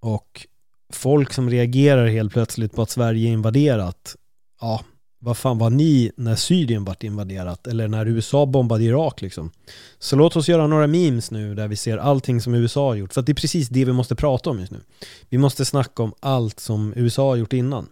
Och 0.00 0.46
folk 0.92 1.32
som 1.32 1.50
reagerar 1.50 2.06
helt 2.06 2.32
plötsligt 2.32 2.72
på 2.72 2.82
att 2.82 2.90
Sverige 2.90 3.28
är 3.28 3.32
invaderat. 3.32 4.16
Ja, 4.60 4.84
vad 5.18 5.36
fan 5.36 5.58
var 5.58 5.70
ni 5.70 6.12
när 6.16 6.36
Syrien 6.36 6.84
vart 6.84 7.04
invaderat? 7.04 7.66
Eller 7.66 7.88
när 7.88 8.06
USA 8.06 8.46
bombade 8.46 8.84
Irak 8.84 9.20
liksom? 9.20 9.50
Så 9.98 10.16
låt 10.16 10.36
oss 10.36 10.48
göra 10.48 10.66
några 10.66 10.86
memes 10.86 11.30
nu 11.30 11.54
där 11.54 11.68
vi 11.68 11.76
ser 11.76 11.98
allting 11.98 12.40
som 12.40 12.54
USA 12.54 12.88
har 12.88 12.94
gjort. 12.94 13.12
För 13.12 13.20
att 13.20 13.26
det 13.26 13.32
är 13.32 13.34
precis 13.34 13.68
det 13.68 13.84
vi 13.84 13.92
måste 13.92 14.14
prata 14.14 14.50
om 14.50 14.60
just 14.60 14.72
nu. 14.72 14.80
Vi 15.28 15.38
måste 15.38 15.64
snacka 15.64 16.02
om 16.02 16.14
allt 16.20 16.60
som 16.60 16.92
USA 16.96 17.28
har 17.28 17.36
gjort 17.36 17.52
innan. 17.52 17.88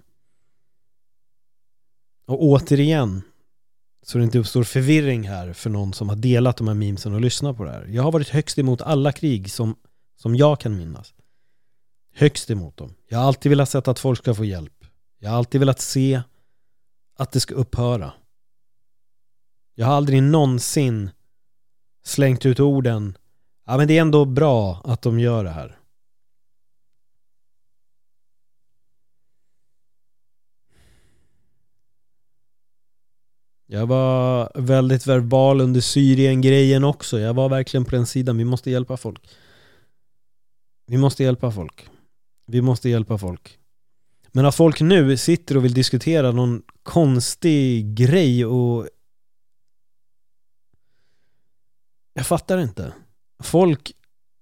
Och 2.29 2.43
återigen, 2.43 3.23
så 4.03 4.19
det 4.19 4.25
inte 4.25 4.39
uppstår 4.39 4.65
förvirring 4.65 5.29
här 5.29 5.53
för 5.53 5.71
någon 5.71 5.93
som 5.93 6.09
har 6.09 6.17
delat 6.17 6.57
de 6.57 6.69
här 6.69 6.75
memesen 6.75 7.15
och 7.15 7.21
lyssnat 7.21 7.57
på 7.57 7.65
det 7.65 7.71
här. 7.71 7.87
Jag 7.87 8.03
har 8.03 8.13
varit 8.13 8.29
högst 8.29 8.59
emot 8.59 8.83
alla 8.83 9.13
krig 9.13 9.51
som, 9.51 9.77
som 10.17 10.37
jag 10.37 10.61
kan 10.61 10.77
minnas. 10.77 11.15
Högst 12.15 12.51
emot 12.51 12.77
dem. 12.77 12.95
Jag 13.09 13.19
har 13.19 13.25
alltid 13.25 13.51
velat 13.51 13.69
se 13.69 13.79
att 13.79 13.99
folk 13.99 14.19
ska 14.19 14.35
få 14.35 14.45
hjälp. 14.45 14.85
Jag 15.19 15.31
har 15.31 15.37
alltid 15.37 15.61
velat 15.61 15.81
se 15.81 16.23
att 17.17 17.33
det 17.33 17.41
ska 17.41 17.55
upphöra. 17.55 18.13
Jag 19.75 19.87
har 19.87 19.95
aldrig 19.95 20.23
någonsin 20.23 21.11
slängt 22.05 22.47
ut 22.47 22.61
orden 22.61 23.19
Ja 23.71 23.77
men 23.77 23.89
det 23.89 23.97
är 23.97 24.01
ändå 24.01 24.25
bra 24.25 24.81
att 24.85 25.03
de 25.03 25.21
gör 25.21 25.45
det 25.45 25.51
här. 25.51 25.78
Jag 33.71 33.87
var 33.87 34.53
väldigt 34.55 35.07
verbal 35.07 35.61
under 35.61 35.81
Syrien-grejen 35.81 36.85
också. 36.85 37.21
Jag 37.21 37.35
var 37.35 37.49
verkligen 37.49 37.85
på 37.85 37.91
den 37.91 38.07
sidan. 38.07 38.37
Vi 38.37 38.45
måste 38.45 38.71
hjälpa 38.71 38.97
folk. 38.97 39.29
Vi 40.87 40.97
måste 40.97 41.23
hjälpa 41.23 41.51
folk. 41.51 41.89
Vi 42.47 42.63
måste 42.63 42.89
hjälpa 42.89 43.19
folk. 43.19 43.59
Men 44.33 44.47
att 44.47 44.55
folk 44.55 44.81
nu 44.81 45.17
sitter 45.17 45.57
och 45.57 45.65
vill 45.65 45.75
diskutera 45.75 46.33
någon 46.33 46.63
konstig 46.83 47.95
grej 47.95 48.47
och... 48.47 48.89
Jag 52.15 52.27
fattar 52.27 52.59
inte. 52.59 52.93
Folk 53.43 53.93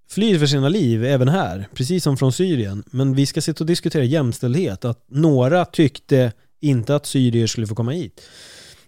flyr 0.08 0.38
för 0.38 0.46
sina 0.46 0.68
liv 0.68 1.04
även 1.04 1.28
här, 1.28 1.68
precis 1.74 2.04
som 2.04 2.16
från 2.16 2.32
Syrien. 2.32 2.84
Men 2.90 3.14
vi 3.14 3.26
ska 3.26 3.40
sitta 3.40 3.64
och 3.64 3.68
diskutera 3.68 4.04
jämställdhet. 4.04 4.84
Att 4.84 5.04
några 5.06 5.64
tyckte 5.64 6.32
inte 6.60 6.96
att 6.96 7.06
syrier 7.06 7.46
skulle 7.46 7.66
få 7.66 7.74
komma 7.74 7.90
hit. 7.90 8.20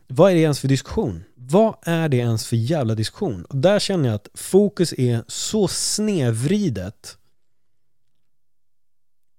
Vad 0.08 0.30
är 0.30 0.34
det 0.34 0.40
ens 0.40 0.60
för 0.60 0.68
diskussion? 0.68 1.24
Vad 1.34 1.76
är 1.82 2.08
det 2.08 2.16
ens 2.16 2.46
för 2.46 2.56
jävla 2.56 2.94
diskussion? 2.94 3.44
Och 3.44 3.56
där 3.56 3.78
känner 3.78 4.08
jag 4.08 4.14
att 4.14 4.28
fokus 4.34 4.92
är 4.92 5.24
så 5.28 5.68
snedvridet 5.68 7.18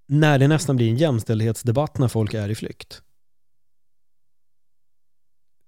när 0.07 0.39
det 0.39 0.47
nästan 0.47 0.75
blir 0.75 0.89
en 0.89 0.97
jämställdhetsdebatt 0.97 1.97
när 1.97 2.07
folk 2.07 2.33
är 2.33 2.49
i 2.49 2.55
flykt. 2.55 3.01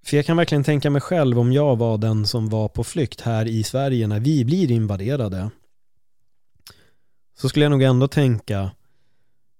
För 0.05 0.17
jag 0.17 0.25
kan 0.25 0.38
verkligen 0.38 0.63
tänka 0.63 0.89
mig 0.89 1.01
själv 1.01 1.39
om 1.39 1.53
jag 1.53 1.75
var 1.75 1.98
den 1.98 2.27
som 2.27 2.50
var 2.50 2.67
på 2.67 2.84
flykt 2.84 3.22
här 3.22 3.48
i 3.48 3.63
Sverige 3.63 4.08
när 4.08 4.20
vi 4.20 4.46
blir 4.46 4.72
invaderade. 4.72 5.50
Så 7.38 7.50
skulle 7.50 7.65
jag 7.65 7.72
nog 7.72 7.84
ändå 7.84 8.08
tänka 8.08 8.72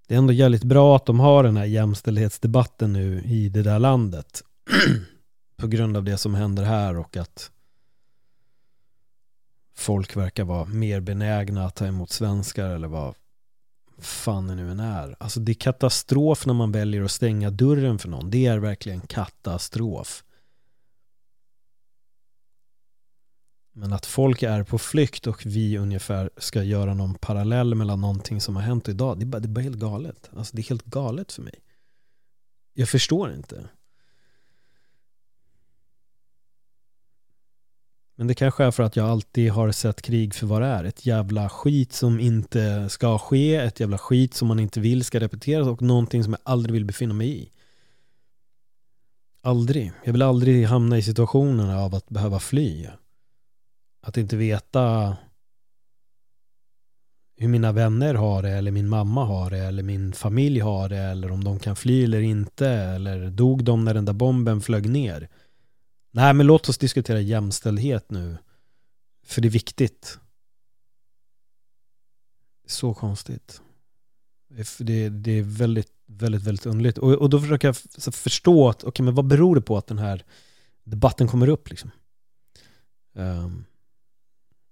det 0.08 0.16
är 0.16 0.18
ändå 0.18 0.34
jävligt 0.34 0.64
bra 0.64 0.96
att 0.96 1.06
de 1.06 1.20
har 1.20 1.44
den 1.44 1.58
här 1.58 1.66
jämställdhetsdebatten 1.66 2.94
nu 2.94 3.22
i 3.26 3.50
det 3.50 3.64
där 3.64 3.80
landet. 3.80 4.44
på 5.62 5.68
grund 5.68 5.98
av 5.98 6.04
det 6.04 6.18
som 6.18 6.36
händer 6.36 6.64
här 6.64 6.98
och 6.98 7.18
att 7.18 7.52
folk 9.76 10.16
verkar 10.16 10.44
vara 10.44 10.66
mer 10.66 11.00
benägna 11.00 11.66
att 11.66 11.76
ta 11.76 11.86
emot 11.86 12.10
svenskar 12.10 12.70
eller 12.70 12.88
vad 12.88 13.16
fan 13.98 14.48
det 14.48 14.56
nu 14.56 14.72
än 14.72 14.80
är. 14.80 15.16
Alltså 15.20 15.40
det 15.40 15.52
är 15.52 15.54
katastrof 15.54 16.46
när 16.46 16.54
man 16.54 16.72
väljer 16.72 17.04
att 17.04 17.12
stänga 17.12 17.50
dörren 17.50 18.00
för 18.00 18.10
någon. 18.10 18.30
Det 18.30 18.46
är 18.46 18.58
verkligen 18.58 19.02
katastrof. 19.02 20.24
Men 23.74 23.94
att 23.94 24.06
folk 24.06 24.44
är 24.44 24.64
på 24.64 24.78
flykt 24.78 25.28
och 25.28 25.46
vi 25.46 25.78
ungefär 25.78 26.30
ska 26.38 26.64
göra 26.64 26.94
någon 26.94 27.16
parallell 27.16 27.76
mellan 27.76 28.02
någonting 28.02 28.42
som 28.42 28.56
har 28.56 28.64
hänt 28.64 28.90
idag, 28.90 29.20
det 29.20 29.24
är 29.24 29.28
bara, 29.28 29.40
det 29.40 29.46
är 29.46 29.54
bara 29.54 29.62
helt 29.62 29.78
galet. 29.80 30.30
Alltså 30.38 30.56
det 30.56 30.62
är 30.62 30.70
helt 30.70 30.86
galet 30.86 31.32
för 31.32 31.42
mig. 31.42 31.56
Jag 32.74 32.90
förstår 32.90 33.34
inte. 33.34 33.70
Men 38.22 38.28
det 38.28 38.34
kanske 38.34 38.64
är 38.64 38.72
för 38.72 38.84
att 38.84 38.96
jag 38.96 39.10
alltid 39.10 39.52
har 39.52 39.72
sett 39.72 40.02
krig 40.02 40.34
för 40.34 40.48
vad 40.48 40.62
det 40.62 40.68
är. 40.68 40.84
Ett 40.84 41.06
jävla 41.06 41.50
skit 41.50 41.94
som 41.94 42.20
inte 42.20 42.90
ska 42.90 43.18
ske, 43.18 43.56
ett 43.56 43.80
jävla 43.80 43.98
skit 43.98 44.34
som 44.34 44.48
man 44.48 44.60
inte 44.60 44.80
vill 44.80 45.04
ska 45.04 45.20
repeteras 45.20 45.68
och 45.68 45.82
någonting 45.82 46.24
som 46.24 46.34
jag 46.34 46.40
aldrig 46.44 46.74
vill 46.74 46.86
befinna 46.86 47.14
mig 47.14 47.42
i. 47.44 47.52
Aldrig. 49.42 49.92
Jag 50.04 50.12
vill 50.12 50.22
aldrig 50.22 50.66
hamna 50.66 50.98
i 50.98 51.02
situationen 51.02 51.70
av 51.70 51.96
att 51.96 52.10
behöva 52.10 52.40
fly. 52.40 52.88
Att 54.02 54.18
inte 54.18 54.38
veta 54.38 55.18
hur 57.38 57.48
mina 57.48 57.72
vänner 57.72 58.14
har 58.14 58.44
det 58.44 58.52
eller 58.52 58.72
min 58.72 58.90
mamma 58.90 59.26
har 59.26 59.50
det 59.50 59.60
eller 59.60 59.84
min 59.84 60.14
familj 60.14 60.60
har 60.60 60.90
det 60.90 60.98
eller 61.02 61.32
om 61.32 61.44
de 61.44 61.60
kan 61.60 61.76
fly 61.76 62.04
eller 62.04 62.22
inte 62.22 62.70
eller 62.70 63.30
dog 63.30 63.64
de 63.64 63.86
när 63.86 63.94
den 63.94 64.06
där 64.06 64.14
bomben 64.14 64.62
flög 64.62 64.90
ner. 64.90 65.30
Nej, 66.12 66.34
men 66.34 66.46
låt 66.46 66.70
oss 66.70 66.78
diskutera 66.78 67.20
jämställdhet 67.20 68.12
nu. 68.12 68.38
För 69.26 69.42
det 69.42 69.48
är 69.48 69.50
viktigt. 69.50 70.20
Så 72.68 72.94
konstigt. 72.94 73.62
Det, 74.78 75.10
det 75.10 75.32
är 75.32 75.44
väldigt, 75.44 75.92
väldigt, 76.06 76.44
väldigt 76.44 76.66
underligt. 76.66 76.98
Och, 76.98 77.14
och 77.14 77.30
då 77.30 77.40
försöker 77.40 77.68
jag 77.68 77.76
förstå 78.14 78.70
att, 78.70 78.78
okej, 78.78 78.90
okay, 78.90 79.04
men 79.04 79.16
vad 79.16 79.28
beror 79.28 79.56
det 79.56 79.62
på 79.62 79.78
att 79.78 79.88
den 79.88 79.98
här 79.98 80.26
debatten 80.84 81.28
kommer 81.28 81.50
upp 81.50 81.70
liksom? 81.70 81.92
Um, 83.14 83.66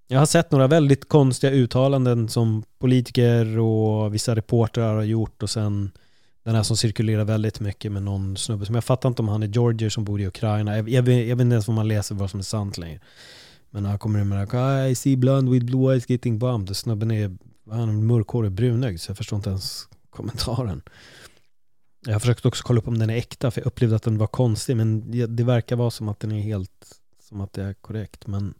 jag 0.07 0.19
har 0.19 0.25
sett 0.25 0.51
några 0.51 0.67
väldigt 0.67 1.09
konstiga 1.09 1.53
uttalanden 1.53 2.29
som 2.29 2.63
politiker 2.79 3.59
och 3.59 4.13
vissa 4.13 4.35
reportrar 4.35 4.95
har 4.95 5.03
gjort 5.03 5.43
och 5.43 5.49
sen 5.49 5.91
den 6.49 6.55
här 6.55 6.63
som 6.63 6.77
cirkulerar 6.77 7.25
väldigt 7.25 7.59
mycket 7.59 7.91
med 7.91 8.03
någon 8.03 8.37
snubbe 8.37 8.65
som 8.65 8.75
jag 8.75 8.83
fattar 8.83 9.09
inte 9.09 9.21
om 9.21 9.27
han 9.27 9.43
är 9.43 9.47
Georgier 9.47 9.89
som 9.89 10.03
bor 10.03 10.21
i 10.21 10.27
Ukraina. 10.27 10.77
Jag, 10.77 10.89
jag, 10.89 11.07
jag, 11.07 11.35
vet 11.35 11.41
inte 11.41 11.53
ens 11.53 11.67
vad 11.67 11.75
man 11.75 11.87
läser 11.87 12.15
vad 12.15 12.29
som 12.29 12.39
är 12.39 12.43
sant 12.43 12.77
längre. 12.77 12.99
Men 13.69 13.85
han 13.85 13.99
kommer 13.99 14.21
in 14.21 14.29
med 14.29 14.91
I 14.91 14.95
see 14.95 15.17
blond 15.17 15.49
with 15.49 15.65
blue 15.65 15.93
eyes 15.93 16.09
getting 16.09 16.39
bumped. 16.39 16.77
Snubben 16.77 17.11
är, 17.11 17.37
han 17.69 17.89
är 17.89 17.93
mörkhårig 17.93 18.51
brunögd 18.51 19.01
så 19.01 19.09
jag 19.09 19.17
förstår 19.17 19.37
inte 19.37 19.49
ens 19.49 19.87
kommentaren. 20.09 20.81
Jag 22.05 22.13
har 22.13 22.19
försökt 22.19 22.45
också 22.45 22.63
kolla 22.65 22.79
upp 22.79 22.87
om 22.87 22.97
den 22.97 23.09
är 23.09 23.15
äkta 23.15 23.51
för 23.51 23.61
jag 23.61 23.67
upplevde 23.67 23.95
att 23.95 24.03
den 24.03 24.17
var 24.17 24.27
konstig 24.27 24.77
men 24.77 25.11
det, 25.11 25.25
det 25.25 25.43
verkar 25.43 25.75
vara 25.75 25.91
som 25.91 26.09
att 26.09 26.19
den 26.19 26.31
är 26.31 26.41
helt, 26.41 26.99
som 27.19 27.41
att 27.41 27.53
det 27.53 27.63
är 27.63 27.73
korrekt 27.73 28.27
men 28.27 28.53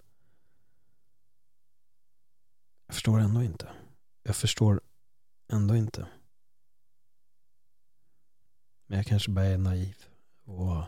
jag 2.88 2.96
förstår 2.96 3.19
ändå 3.19 3.43
inte. 3.43 3.67
Jag 4.24 4.36
förstår 4.36 4.81
ändå 5.51 5.75
inte. 5.75 6.05
Men 8.89 8.98
jag 8.98 9.05
kanske 9.05 9.31
bara 9.31 9.46
är 9.46 9.58
naiv 9.58 9.96
och 10.46 10.84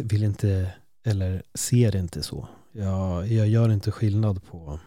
vill 0.00 0.24
inte, 0.24 0.74
eller 1.02 1.42
ser 1.54 1.96
inte 1.96 2.22
så. 2.22 2.48
Jag, 2.72 3.28
jag 3.28 3.48
gör 3.48 3.68
inte 3.68 3.90
skillnad 3.90 4.44
på 4.44 4.80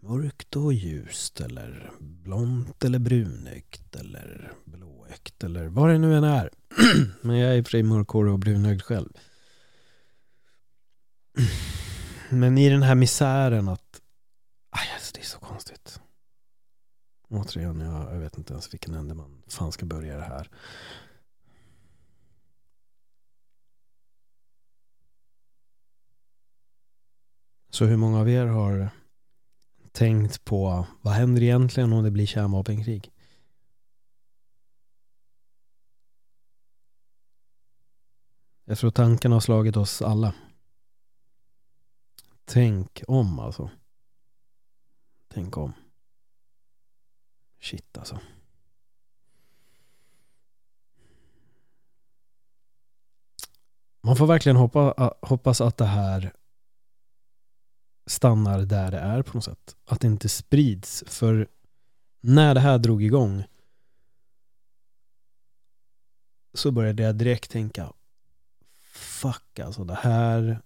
mörkt 0.00 0.56
och 0.56 0.72
ljust 0.72 1.40
eller 1.40 1.92
blont 1.98 2.84
eller 2.84 2.98
brunögt 2.98 3.96
eller 3.96 4.52
blåögt 4.64 5.44
eller 5.44 5.66
vad 5.66 5.90
det 5.90 5.98
nu 5.98 6.16
än 6.16 6.24
är. 6.24 6.50
Men 7.22 7.36
jag 7.36 7.52
är 7.52 7.56
i 7.56 7.60
och 7.60 7.66
för 7.66 7.70
sig 7.70 7.82
mörkhårig 7.82 8.32
och 8.32 8.38
brunögd 8.38 8.82
själv. 8.82 9.12
Men 12.30 12.58
i 12.58 12.68
den 12.68 12.82
här 12.82 12.94
misären 12.94 13.68
att 13.68 14.00
aj, 14.70 14.88
alltså 14.94 15.12
det 15.14 15.20
är 15.20 15.24
så 15.24 15.38
konstigt. 15.38 16.00
Återigen, 17.28 17.80
jag, 17.80 18.14
jag 18.14 18.20
vet 18.20 18.38
inte 18.38 18.52
ens 18.52 18.74
vilken 18.74 18.94
ände 18.94 19.14
man 19.14 19.42
fan 19.46 19.72
ska 19.72 19.86
börja 19.86 20.16
det 20.16 20.24
här. 20.24 20.50
Så 27.70 27.84
hur 27.84 27.96
många 27.96 28.20
av 28.20 28.28
er 28.28 28.46
har 28.46 28.90
tänkt 29.92 30.44
på 30.44 30.86
vad 31.00 31.14
händer 31.14 31.42
egentligen 31.42 31.92
om 31.92 32.04
det 32.04 32.10
blir 32.10 32.26
kärnvapenkrig? 32.26 33.12
Jag 38.64 38.78
tror 38.78 38.90
tanken 38.90 39.32
har 39.32 39.40
slagit 39.40 39.76
oss 39.76 40.02
alla. 40.02 40.34
Tänk 42.44 43.02
om 43.08 43.38
alltså. 43.38 43.70
Tänk 45.28 45.56
om. 45.56 45.72
Shit 47.60 47.98
alltså. 47.98 48.20
Man 54.00 54.16
får 54.16 54.26
verkligen 54.26 54.56
hoppa, 54.56 55.14
hoppas 55.22 55.60
att 55.60 55.76
det 55.76 55.84
här 55.84 56.32
stannar 58.06 58.58
där 58.62 58.90
det 58.90 58.98
är 58.98 59.22
på 59.22 59.36
något 59.36 59.44
sätt. 59.44 59.76
Att 59.84 60.00
det 60.00 60.06
inte 60.06 60.28
sprids. 60.28 61.04
För 61.06 61.48
när 62.20 62.54
det 62.54 62.60
här 62.60 62.78
drog 62.78 63.02
igång 63.02 63.44
så 66.54 66.70
började 66.70 67.02
jag 67.02 67.16
direkt 67.16 67.50
tänka 67.50 67.92
fuck 68.98 69.58
alltså 69.58 69.84
det 69.84 69.94
här 69.94 70.62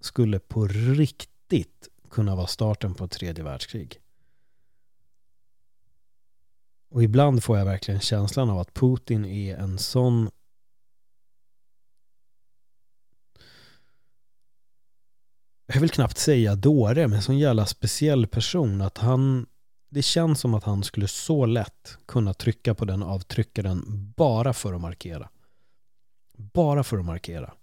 skulle 0.00 0.38
på 0.38 0.66
riktigt 0.66 1.88
kunna 2.10 2.36
vara 2.36 2.46
starten 2.46 2.94
på 2.94 3.04
ett 3.04 3.10
tredje 3.10 3.44
världskrig. 3.44 4.01
Och 6.92 7.02
ibland 7.02 7.44
får 7.44 7.58
jag 7.58 7.64
verkligen 7.64 8.00
känslan 8.00 8.50
av 8.50 8.58
att 8.58 8.74
Putin 8.74 9.24
är 9.24 9.56
en 9.56 9.78
sån 9.78 10.30
jag 15.66 15.80
vill 15.80 15.90
knappt 15.90 16.18
säga 16.18 16.54
dåre, 16.54 17.08
men 17.08 17.16
en 17.16 17.22
sån 17.22 17.38
jävla 17.38 17.66
speciell 17.66 18.26
person 18.26 18.80
att 18.80 18.98
han 18.98 19.46
det 19.88 20.02
känns 20.02 20.40
som 20.40 20.54
att 20.54 20.64
han 20.64 20.82
skulle 20.82 21.08
så 21.08 21.46
lätt 21.46 21.98
kunna 22.06 22.34
trycka 22.34 22.74
på 22.74 22.84
den 22.84 23.02
avtryckaren 23.02 24.12
bara 24.16 24.52
för 24.52 24.74
att 24.74 24.80
markera. 24.80 25.28
Bara 26.32 26.84
för 26.84 26.98
att 26.98 27.04
markera. 27.04 27.54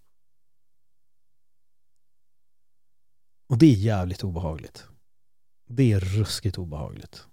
Och 3.48 3.58
det 3.58 3.66
är 3.66 3.76
jävligt 3.76 4.24
obehagligt. 4.24 4.88
Det 5.68 5.92
är 5.92 6.00
ruskigt 6.00 6.58
obehagligt. 6.58 7.28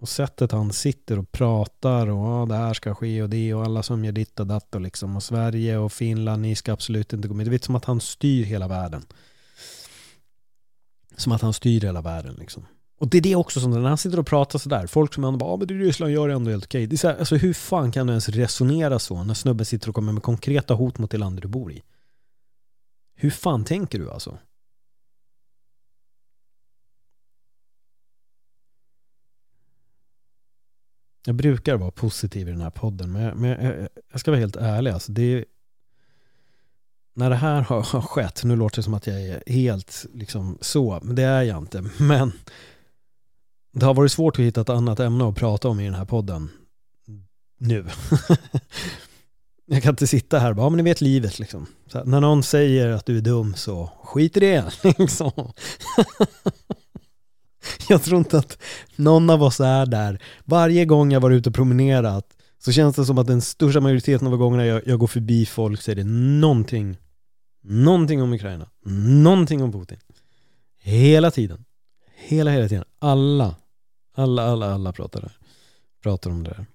Och 0.00 0.08
sättet 0.08 0.52
han 0.52 0.72
sitter 0.72 1.18
och 1.18 1.32
pratar 1.32 2.06
och 2.06 2.28
ja, 2.28 2.46
det 2.48 2.54
här 2.54 2.74
ska 2.74 2.94
ske 2.94 3.22
och 3.22 3.30
det 3.30 3.54
och 3.54 3.64
alla 3.64 3.82
som 3.82 4.04
gör 4.04 4.12
ditt 4.12 4.40
och 4.40 4.46
datt 4.46 4.74
och 4.74 4.80
liksom 4.80 5.16
och 5.16 5.22
Sverige 5.22 5.78
och 5.78 5.92
Finland, 5.92 6.42
ni 6.42 6.54
ska 6.54 6.72
absolut 6.72 7.12
inte 7.12 7.28
gå 7.28 7.34
med. 7.34 7.46
Det 7.46 7.54
är 7.54 7.64
som 7.64 7.76
att 7.76 7.84
han 7.84 8.00
styr 8.00 8.44
hela 8.44 8.68
världen. 8.68 9.06
Som 11.16 11.32
att 11.32 11.42
han 11.42 11.52
styr 11.52 11.80
hela 11.80 12.00
världen 12.00 12.34
liksom. 12.38 12.66
Och 12.98 13.08
det 13.08 13.18
är 13.18 13.22
det 13.22 13.36
också 13.36 13.60
som 13.60 13.70
när 13.70 13.88
han 13.88 13.98
sitter 13.98 14.18
och 14.18 14.26
pratar 14.26 14.58
sådär, 14.58 14.86
folk 14.86 15.14
som 15.14 15.24
ändå 15.24 15.38
bara, 15.38 15.50
ja 15.50 15.56
men 15.56 15.66
det 15.66 15.74
Ryssland 15.74 16.12
gör 16.12 16.28
det 16.28 16.34
ändå 16.34 16.50
helt 16.50 16.64
okej. 16.64 16.86
Det 16.86 16.94
är 16.94 16.98
så 16.98 17.08
här, 17.08 17.18
alltså 17.18 17.36
hur 17.36 17.54
fan 17.54 17.92
kan 17.92 18.06
du 18.06 18.10
ens 18.12 18.28
resonera 18.28 18.98
så 18.98 19.24
när 19.24 19.34
snubben 19.34 19.66
sitter 19.66 19.88
och 19.88 19.94
kommer 19.94 20.12
med 20.12 20.22
konkreta 20.22 20.74
hot 20.74 20.98
mot 20.98 21.10
det 21.10 21.18
land 21.18 21.40
du 21.40 21.48
bor 21.48 21.72
i? 21.72 21.82
Hur 23.14 23.30
fan 23.30 23.64
tänker 23.64 23.98
du 23.98 24.10
alltså? 24.10 24.38
Jag 31.28 31.34
brukar 31.34 31.76
vara 31.76 31.90
positiv 31.90 32.48
i 32.48 32.50
den 32.50 32.60
här 32.60 32.70
podden, 32.70 33.12
men, 33.12 33.22
jag, 33.22 33.36
men 33.36 33.64
jag, 33.64 33.88
jag 34.12 34.20
ska 34.20 34.30
vara 34.30 34.40
helt 34.40 34.56
ärlig. 34.56 34.90
Alltså 34.90 35.12
det, 35.12 35.44
när 37.14 37.30
det 37.30 37.36
här 37.36 37.60
har, 37.60 37.82
har 37.82 38.00
skett, 38.00 38.44
nu 38.44 38.56
låter 38.56 38.76
det 38.76 38.82
som 38.82 38.94
att 38.94 39.06
jag 39.06 39.22
är 39.22 39.42
helt 39.46 40.06
liksom 40.14 40.58
så, 40.60 41.00
men 41.02 41.16
det 41.16 41.22
är 41.22 41.42
jag 41.42 41.58
inte. 41.58 41.82
Men 41.98 42.32
det 43.72 43.86
har 43.86 43.94
varit 43.94 44.12
svårt 44.12 44.38
att 44.38 44.44
hitta 44.44 44.60
ett 44.60 44.68
annat 44.68 45.00
ämne 45.00 45.28
att 45.28 45.36
prata 45.36 45.68
om 45.68 45.80
i 45.80 45.84
den 45.84 45.94
här 45.94 46.04
podden 46.04 46.50
nu. 47.58 47.86
jag 49.66 49.82
kan 49.82 49.90
inte 49.90 50.06
sitta 50.06 50.38
här 50.38 50.50
och 50.50 50.56
bara, 50.56 50.66
ja 50.66 50.70
men 50.70 50.76
ni 50.76 50.82
vet 50.82 51.00
livet 51.00 51.38
liksom. 51.38 51.66
Så 51.86 52.04
när 52.04 52.20
någon 52.20 52.42
säger 52.42 52.88
att 52.88 53.06
du 53.06 53.16
är 53.16 53.22
dum 53.22 53.54
så 53.54 53.90
skit 54.02 54.36
i 54.36 54.40
det. 54.40 54.64
Liksom. 54.98 55.52
jag 57.88 58.02
tror 58.02 58.18
inte 58.18 58.38
att 58.38 58.58
någon 58.96 59.30
av 59.30 59.42
oss 59.42 59.60
är 59.60 59.86
där. 59.86 60.22
Varje 60.44 60.84
gång 60.84 61.12
jag 61.12 61.20
var 61.20 61.30
ute 61.30 61.48
och 61.48 61.54
promenerat 61.54 62.26
så 62.58 62.72
känns 62.72 62.96
det 62.96 63.04
som 63.04 63.18
att 63.18 63.26
den 63.26 63.40
största 63.40 63.80
majoriteten 63.80 64.28
av 64.28 64.36
gångerna 64.36 64.66
jag, 64.66 64.82
jag 64.86 64.98
går 64.98 65.06
förbi 65.06 65.46
folk 65.46 65.82
så 65.82 65.90
är 65.90 65.94
det 65.94 66.04
någonting, 66.04 66.96
någonting 67.62 68.22
om 68.22 68.32
Ukraina, 68.32 68.68
någonting 69.22 69.62
om 69.62 69.72
Putin. 69.72 69.98
Hela 70.82 71.30
tiden. 71.30 71.64
Hela, 72.16 72.50
hela 72.50 72.68
tiden. 72.68 72.84
Alla, 72.98 73.56
alla, 74.14 74.42
alla, 74.42 74.74
alla 74.74 74.92
pratar, 74.92 75.32
pratar 76.02 76.30
om 76.30 76.44
det 76.44 76.50
där. 76.50 76.66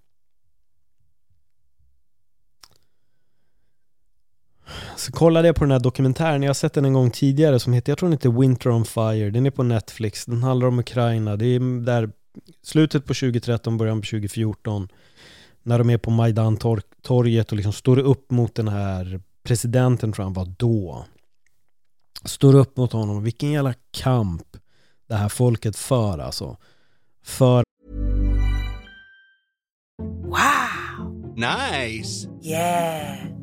Så 4.95 5.11
kollade 5.11 5.47
jag 5.47 5.55
på 5.55 5.63
den 5.63 5.71
här 5.71 5.79
dokumentären, 5.79 6.43
jag 6.43 6.49
har 6.49 6.53
sett 6.53 6.73
den 6.73 6.85
en 6.85 6.93
gång 6.93 7.11
tidigare 7.11 7.59
som 7.59 7.73
heter, 7.73 7.91
jag 7.91 7.97
tror 7.99 8.09
den 8.09 8.17
heter 8.17 8.29
Winter 8.29 8.69
on 8.69 8.85
Fire, 8.85 9.29
den 9.29 9.45
är 9.45 9.51
på 9.51 9.63
Netflix, 9.63 10.25
den 10.25 10.43
handlar 10.43 10.67
om 10.67 10.79
Ukraina, 10.79 11.35
det 11.35 11.45
är 11.45 11.85
där 11.85 12.09
slutet 12.63 13.05
på 13.05 13.13
2013, 13.13 13.77
början 13.77 14.01
på 14.01 14.05
2014 14.05 14.87
när 15.63 15.79
de 15.79 15.89
är 15.89 15.97
på 15.97 16.11
Majdan-torget 16.11 17.51
och 17.51 17.57
liksom 17.57 17.73
står 17.73 17.99
upp 17.99 18.31
mot 18.31 18.55
den 18.55 18.67
här 18.67 19.21
presidenten 19.43 20.13
tror 20.13 20.23
han 20.23 20.33
var 20.33 20.53
då. 20.57 21.05
Står 22.25 22.55
upp 22.55 22.77
mot 22.77 22.91
honom, 22.91 23.23
vilken 23.23 23.51
jävla 23.51 23.73
kamp 23.91 24.57
det 25.07 25.15
här 25.15 25.29
folket 25.29 25.75
för 25.75 26.19
alltså. 26.19 26.57
För 27.23 27.63
Wow! 30.23 31.35
Nice! 31.35 32.29
Yeah! 32.43 33.42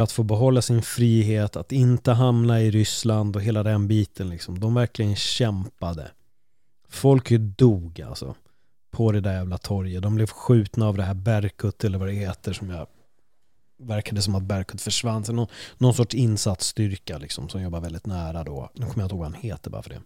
Att 0.00 0.12
få 0.12 0.22
behålla 0.22 0.62
sin 0.62 0.82
frihet, 0.82 1.56
att 1.56 1.72
inte 1.72 2.12
hamna 2.12 2.60
i 2.60 2.70
Ryssland 2.70 3.36
och 3.36 3.42
hela 3.42 3.62
den 3.62 3.88
biten 3.88 4.28
liksom. 4.28 4.60
De 4.60 4.74
verkligen 4.74 5.16
kämpade. 5.16 6.10
Folk 6.88 7.30
dog 7.30 8.00
alltså. 8.00 8.34
På 8.90 9.12
det 9.12 9.20
där 9.20 9.32
jävla 9.32 9.58
torget. 9.58 10.02
De 10.02 10.14
blev 10.14 10.26
skjutna 10.26 10.88
av 10.88 10.96
det 10.96 11.02
här 11.02 11.14
Berkut 11.14 11.84
eller 11.84 11.98
vad 11.98 12.08
det 12.08 12.14
heter 12.14 12.52
som 12.52 12.70
jag 12.70 12.86
verkade 13.78 14.22
som 14.22 14.34
att 14.34 14.42
Berkut 14.42 14.80
försvann. 14.80 15.24
Så 15.24 15.32
någon, 15.32 15.46
någon 15.78 15.94
sorts 15.94 16.14
insatsstyrka 16.14 17.18
liksom 17.18 17.48
som 17.48 17.62
jobbar 17.62 17.80
väldigt 17.80 18.06
nära 18.06 18.44
då. 18.44 18.70
Nu 18.74 18.86
kommer 18.86 18.98
jag 18.98 19.04
inte 19.04 19.14
ihåg 19.14 19.20
vad 19.20 19.32
han 19.32 19.42
heter 19.42 19.70
bara 19.70 19.82
för 19.82 19.90
det. 19.90 20.00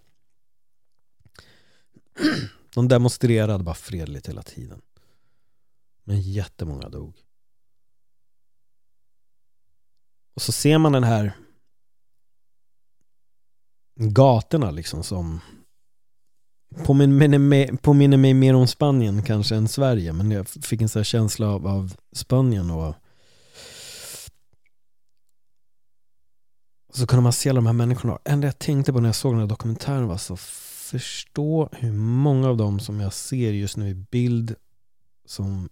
De 2.75 2.89
demonstrerade 2.89 3.65
bara 3.65 3.75
fredligt 3.75 4.29
hela 4.29 4.43
tiden. 4.43 4.81
Men 6.05 6.21
jättemånga 6.21 6.89
dog. 6.89 7.24
Och 10.35 10.43
så 10.43 10.53
ser 10.53 10.79
man 10.79 10.93
den 10.93 11.05
här 11.05 11.33
gatorna 13.97 14.71
liksom 14.71 15.03
som 15.03 15.41
påminner 16.85 17.39
mig, 17.39 17.77
påminner 17.77 18.17
mig 18.17 18.35
mer 18.35 18.55
om 18.55 18.67
Spanien 18.67 19.23
kanske 19.23 19.57
än 19.57 19.69
Sverige 19.69 20.13
men 20.13 20.31
jag 20.31 20.49
fick 20.49 20.83
en 20.83 20.89
sån 20.89 21.01
här 21.01 21.05
känsla 21.05 21.49
av, 21.49 21.67
av 21.67 21.97
Spanien 22.13 22.71
och 22.71 22.95
så 26.93 27.07
kunde 27.07 27.23
man 27.23 27.33
se 27.33 27.51
alla 27.51 27.59
de 27.59 27.67
här 27.67 27.73
människorna. 27.73 28.19
Det 28.25 28.31
enda 28.31 28.47
jag 28.47 28.59
tänkte 28.59 28.93
på 28.93 29.01
när 29.01 29.09
jag 29.09 29.17
såg 29.17 29.33
den 29.33 29.41
här 29.41 29.47
dokumentären 29.47 30.09
var 30.09 30.17
så 30.17 30.37
förstå 30.37 31.69
hur 31.73 31.93
många 31.93 32.49
av 32.49 32.57
dem 32.57 32.81
som 32.81 33.01
jag 33.01 33.13
ser 33.13 33.53
just 33.53 33.77
nu 33.77 33.89
i 33.89 33.95
bild 33.95 34.55
som 35.25 35.69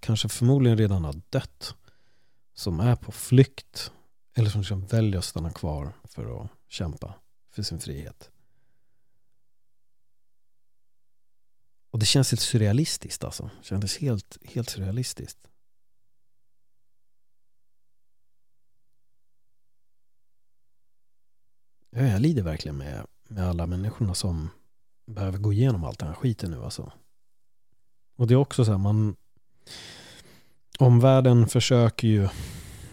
kanske 0.00 0.28
förmodligen 0.28 0.78
redan 0.78 1.04
har 1.04 1.14
dött 1.30 1.74
som 2.54 2.80
är 2.80 2.96
på 2.96 3.12
flykt 3.12 3.92
eller 4.34 4.50
som 4.50 4.60
liksom 4.60 4.86
väljer 4.86 5.18
att 5.18 5.24
stanna 5.24 5.50
kvar 5.50 5.92
för 6.04 6.42
att 6.42 6.50
kämpa 6.68 7.14
för 7.50 7.62
sin 7.62 7.80
frihet. 7.80 8.30
Och 11.90 11.98
det 11.98 12.06
känns 12.06 12.30
helt 12.30 12.40
surrealistiskt 12.40 13.24
alltså. 13.24 13.50
Det 13.58 13.64
kändes 13.66 13.98
helt, 13.98 14.38
helt 14.44 14.70
surrealistiskt. 14.70 15.38
Ja, 21.90 22.02
jag 22.02 22.20
lider 22.20 22.42
verkligen 22.42 22.76
med, 22.76 23.06
med 23.28 23.48
alla 23.48 23.66
människorna 23.66 24.14
som 24.14 24.50
behöver 25.06 25.38
gå 25.38 25.52
igenom 25.52 25.84
allt 25.84 25.98
den 25.98 26.08
här 26.08 26.14
skiten 26.14 26.50
nu 26.50 26.64
alltså. 26.64 26.92
Och 28.16 28.26
det 28.26 28.34
är 28.34 28.36
också 28.36 28.64
så 28.64 28.70
här, 28.70 28.78
man 28.78 29.16
omvärlden 30.78 31.48
försöker 31.48 32.08
ju 32.08 32.28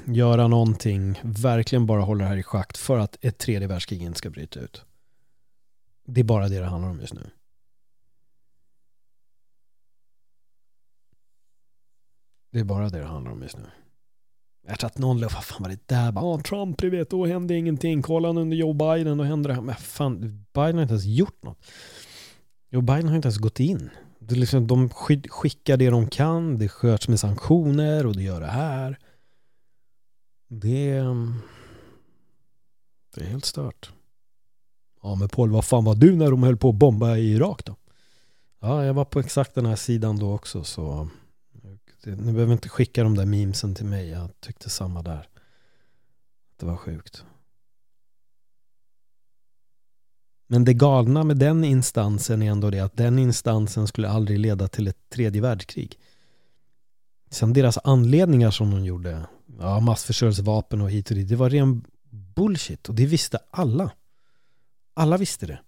göra 0.08 0.48
någonting, 0.48 1.20
verkligen 1.24 1.86
bara 1.86 2.02
hålla 2.02 2.24
det 2.24 2.30
här 2.30 2.38
i 2.38 2.44
schakt 2.44 2.78
för 2.78 3.00
att 3.00 3.18
ett 3.22 3.38
tredje 3.38 3.68
världskrig 3.68 4.02
inte 4.02 4.18
ska 4.18 4.30
bryta 4.30 4.60
ut. 4.60 4.86
Det 6.06 6.22
är 6.22 6.26
bara 6.26 6.50
det 6.50 6.60
det 6.60 6.66
handlar 6.66 6.90
om 6.90 7.00
just 7.00 7.14
nu. 7.14 7.30
Det 12.52 12.60
är 12.60 12.64
bara 12.64 12.90
det 12.90 13.00
det 13.00 13.06
handlar 13.06 13.32
om 13.32 13.42
just 13.42 13.58
nu. 13.58 13.64
Jag 14.68 14.80
tror 14.80 14.88
att 14.88 14.98
någon 14.98 15.22
vad 15.22 15.32
fan 15.32 15.64
var 15.64 15.70
det 15.70 15.88
där? 15.88 16.12
Bara, 16.12 16.26
ah, 16.26 16.40
Trump, 16.40 16.78
du 16.78 16.90
vet, 16.90 17.10
då 17.10 17.26
hände 17.26 17.56
ingenting. 17.56 18.02
Kolla 18.02 18.30
under 18.30 18.58
Joe 18.58 18.74
Biden, 18.74 19.18
då 19.18 19.24
hände 19.24 19.50
det 19.50 19.56
här. 19.56 19.62
Men 19.62 19.76
fan, 19.76 20.46
Biden 20.54 20.76
har 20.76 20.82
inte 20.82 20.94
ens 20.94 21.06
gjort 21.06 21.44
något. 21.44 21.66
Joe 22.70 22.82
Biden 22.82 23.08
har 23.08 23.16
inte 23.16 23.28
ens 23.28 23.38
gått 23.38 23.60
in. 23.60 23.90
Det 24.20 24.36
är 24.36 24.40
liksom, 24.40 24.68
de 24.68 24.90
skickar 25.30 25.78
det 25.78 25.90
de 25.90 26.08
kan, 26.08 26.58
det 26.58 26.70
sköts 26.70 27.08
med 27.08 27.20
sanktioner 27.20 28.06
och 28.06 28.16
det 28.16 28.24
gör 28.24 28.42
det 28.42 28.48
här. 28.48 29.00
Det 30.48 30.90
är, 30.90 31.34
det 33.16 33.22
är 33.22 33.26
helt 33.26 33.46
stört. 33.46 33.92
Ja 35.04 35.16
men 35.16 35.30
Paul, 35.30 35.52
vad 35.52 35.66
fan 35.66 35.86
var 35.86 35.96
du 35.96 36.16
när 36.16 36.32
de 36.32 36.44
höll 36.44 36.58
på 36.58 36.70
att 36.70 36.76
bomba 36.76 37.18
i 37.18 37.34
Irak 37.34 37.66
då? 37.66 37.76
Ja, 38.60 38.86
jag 38.86 38.94
var 38.94 39.06
på 39.06 39.20
exakt 39.20 39.56
den 39.56 39.66
här 39.66 39.76
sidan 39.76 40.18
då 40.20 40.34
också 40.34 40.64
så 40.64 41.10
ni 42.16 42.34
behöver 42.34 42.54
inte 42.54 42.70
skicka 42.70 43.04
de 43.04 43.16
där 43.16 43.26
memesen 43.26 43.76
till 43.76 43.86
mig. 43.86 44.10
Jag 44.10 44.30
tyckte 44.40 44.70
samma 44.70 45.02
där. 45.02 45.30
Det 46.58 46.66
var 46.66 46.76
sjukt. 46.76 47.26
Men 50.48 50.66
det 50.66 50.74
galna 50.74 51.24
med 51.24 51.38
den 51.38 51.64
instansen 51.64 52.42
är 52.42 52.52
ändå 52.52 52.70
det 52.70 52.80
att 52.80 52.98
den 52.98 53.20
instansen 53.20 53.88
skulle 53.88 54.10
aldrig 54.10 54.40
leda 54.40 54.68
till 54.68 54.88
ett 54.88 55.10
tredje 55.10 55.42
världskrig. 55.42 56.00
Sen 57.30 57.54
deras 57.54 57.78
anledningar 57.84 58.52
som 58.52 58.72
de 58.72 58.86
gjorde, 58.86 59.26
ja, 59.60 59.80
massförstörelsevapen 59.80 60.82
och 60.82 60.92
hit 60.92 61.10
och 61.10 61.16
dit, 61.16 61.30
det 61.30 61.36
var 61.36 61.50
ren 61.50 61.86
bullshit 62.36 62.90
och 62.90 62.96
det 62.96 63.06
visste 63.06 63.40
alla. 63.52 63.92
Alla 64.94 65.18
visste 65.18 65.46
det. 65.46 65.60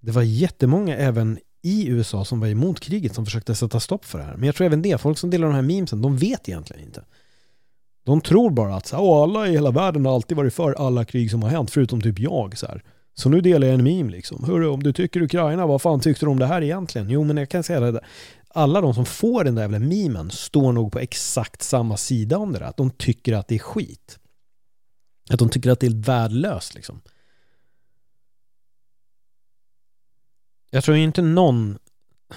Det 0.00 0.12
var 0.12 0.22
jättemånga 0.22 0.96
även 0.96 1.38
i 1.62 1.88
USA 1.88 2.24
som 2.24 2.40
var 2.40 2.48
emot 2.48 2.80
kriget 2.80 3.14
som 3.14 3.24
försökte 3.24 3.54
sätta 3.54 3.80
stopp 3.80 4.04
för 4.04 4.18
det 4.18 4.24
här. 4.24 4.36
Men 4.36 4.46
jag 4.46 4.54
tror 4.54 4.66
även 4.66 4.82
det, 4.82 5.00
folk 5.00 5.18
som 5.18 5.30
delar 5.30 5.46
de 5.46 5.54
här 5.54 5.62
memesen, 5.62 6.02
de 6.02 6.16
vet 6.16 6.48
egentligen 6.48 6.84
inte. 6.84 7.04
De 8.04 8.20
tror 8.20 8.50
bara 8.50 8.76
att 8.76 8.86
så, 8.86 9.22
alla 9.22 9.48
i 9.48 9.50
hela 9.50 9.70
världen 9.70 10.06
har 10.06 10.14
alltid 10.14 10.36
varit 10.36 10.54
för 10.54 10.72
alla 10.72 11.04
krig 11.04 11.30
som 11.30 11.42
har 11.42 11.50
hänt, 11.50 11.70
förutom 11.70 12.00
typ 12.00 12.18
jag. 12.18 12.58
Så, 12.58 12.66
här. 12.66 12.82
så 13.14 13.28
nu 13.28 13.40
delar 13.40 13.66
jag 13.66 13.74
en 13.74 13.84
meme 13.84 14.10
liksom. 14.10 14.44
Hörru, 14.44 14.68
om 14.68 14.82
du 14.82 14.92
tycker 14.92 15.22
Ukraina, 15.22 15.66
vad 15.66 15.82
fan 15.82 16.00
tyckte 16.00 16.26
du 16.26 16.30
om 16.30 16.38
det 16.38 16.46
här 16.46 16.62
egentligen? 16.62 17.10
Jo, 17.10 17.24
men 17.24 17.36
jag 17.36 17.48
kan 17.48 17.62
säga 17.62 17.80
det. 17.80 18.00
Alla 18.54 18.80
de 18.80 18.94
som 18.94 19.04
får 19.04 19.44
den 19.44 19.54
där 19.54 19.62
jävla 19.62 19.78
memen 19.78 20.30
står 20.30 20.72
nog 20.72 20.92
på 20.92 20.98
exakt 20.98 21.62
samma 21.62 21.96
sida 21.96 22.38
om 22.38 22.52
det 22.52 22.58
där. 22.58 22.66
Att 22.66 22.76
de 22.76 22.90
tycker 22.90 23.32
att 23.32 23.48
det 23.48 23.54
är 23.54 23.58
skit. 23.58 24.18
Att 25.30 25.38
de 25.38 25.48
tycker 25.48 25.70
att 25.70 25.80
det 25.80 25.86
är 25.86 26.04
värdelöst 26.04 26.74
liksom. 26.74 27.00
Jag 30.70 30.84
tror 30.84 30.96
inte 30.96 31.22
någon 31.22 31.78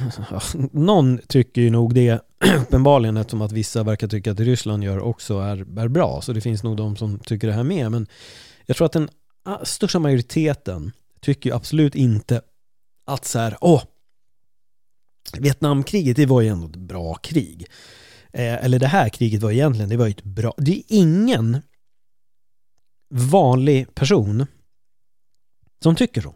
någon 0.72 1.18
tycker 1.18 1.62
ju 1.62 1.70
nog 1.70 1.94
det 1.94 2.22
uppenbarligen 2.62 3.18
eftersom 3.18 3.42
att 3.42 3.52
vissa 3.52 3.84
verkar 3.84 4.08
tycka 4.08 4.32
att 4.32 4.38
det 4.38 4.44
Ryssland 4.44 4.84
gör 4.84 5.00
också 5.00 5.40
är, 5.40 5.80
är 5.80 5.88
bra. 5.88 6.22
Så 6.22 6.34
det 6.34 6.42
finns 6.42 6.64
nog 6.64 6.78
de 6.78 6.96
som 6.96 7.20
tycker 7.20 7.48
det 7.48 7.54
här 7.54 7.64
med. 7.64 7.92
Men 7.92 8.08
jag 8.66 8.78
tror 8.78 8.86
att 8.86 8.92
den 8.92 9.10
största 9.64 10.00
majoriteten 10.00 10.92
tycker 11.22 11.50
ju 11.50 11.56
absolut 11.56 11.96
inte 11.96 12.42
att 13.06 13.26
så 13.26 13.40
här, 13.40 13.58
åh, 13.62 13.84
Vietnamkriget 15.34 16.16
det 16.16 16.26
var 16.26 16.42
ju 16.42 16.48
ändå 16.48 16.68
ett 16.68 16.76
bra 16.76 17.14
krig. 17.14 17.68
Eh, 18.34 18.66
eller 18.66 18.80
det 18.80 18.88
här 18.88 19.10
kriget 19.10 19.42
var 19.42 19.52
egentligen, 19.52 19.90
det 19.90 19.98
var 19.98 20.06
ju 20.06 20.12
ett 20.12 20.24
bra, 20.24 20.54
det 20.58 20.72
är 20.72 20.84
ingen 20.88 21.62
vanlig 23.10 23.96
person 23.96 24.46
som 25.84 25.96
tycker 25.96 26.22
så 26.22 26.36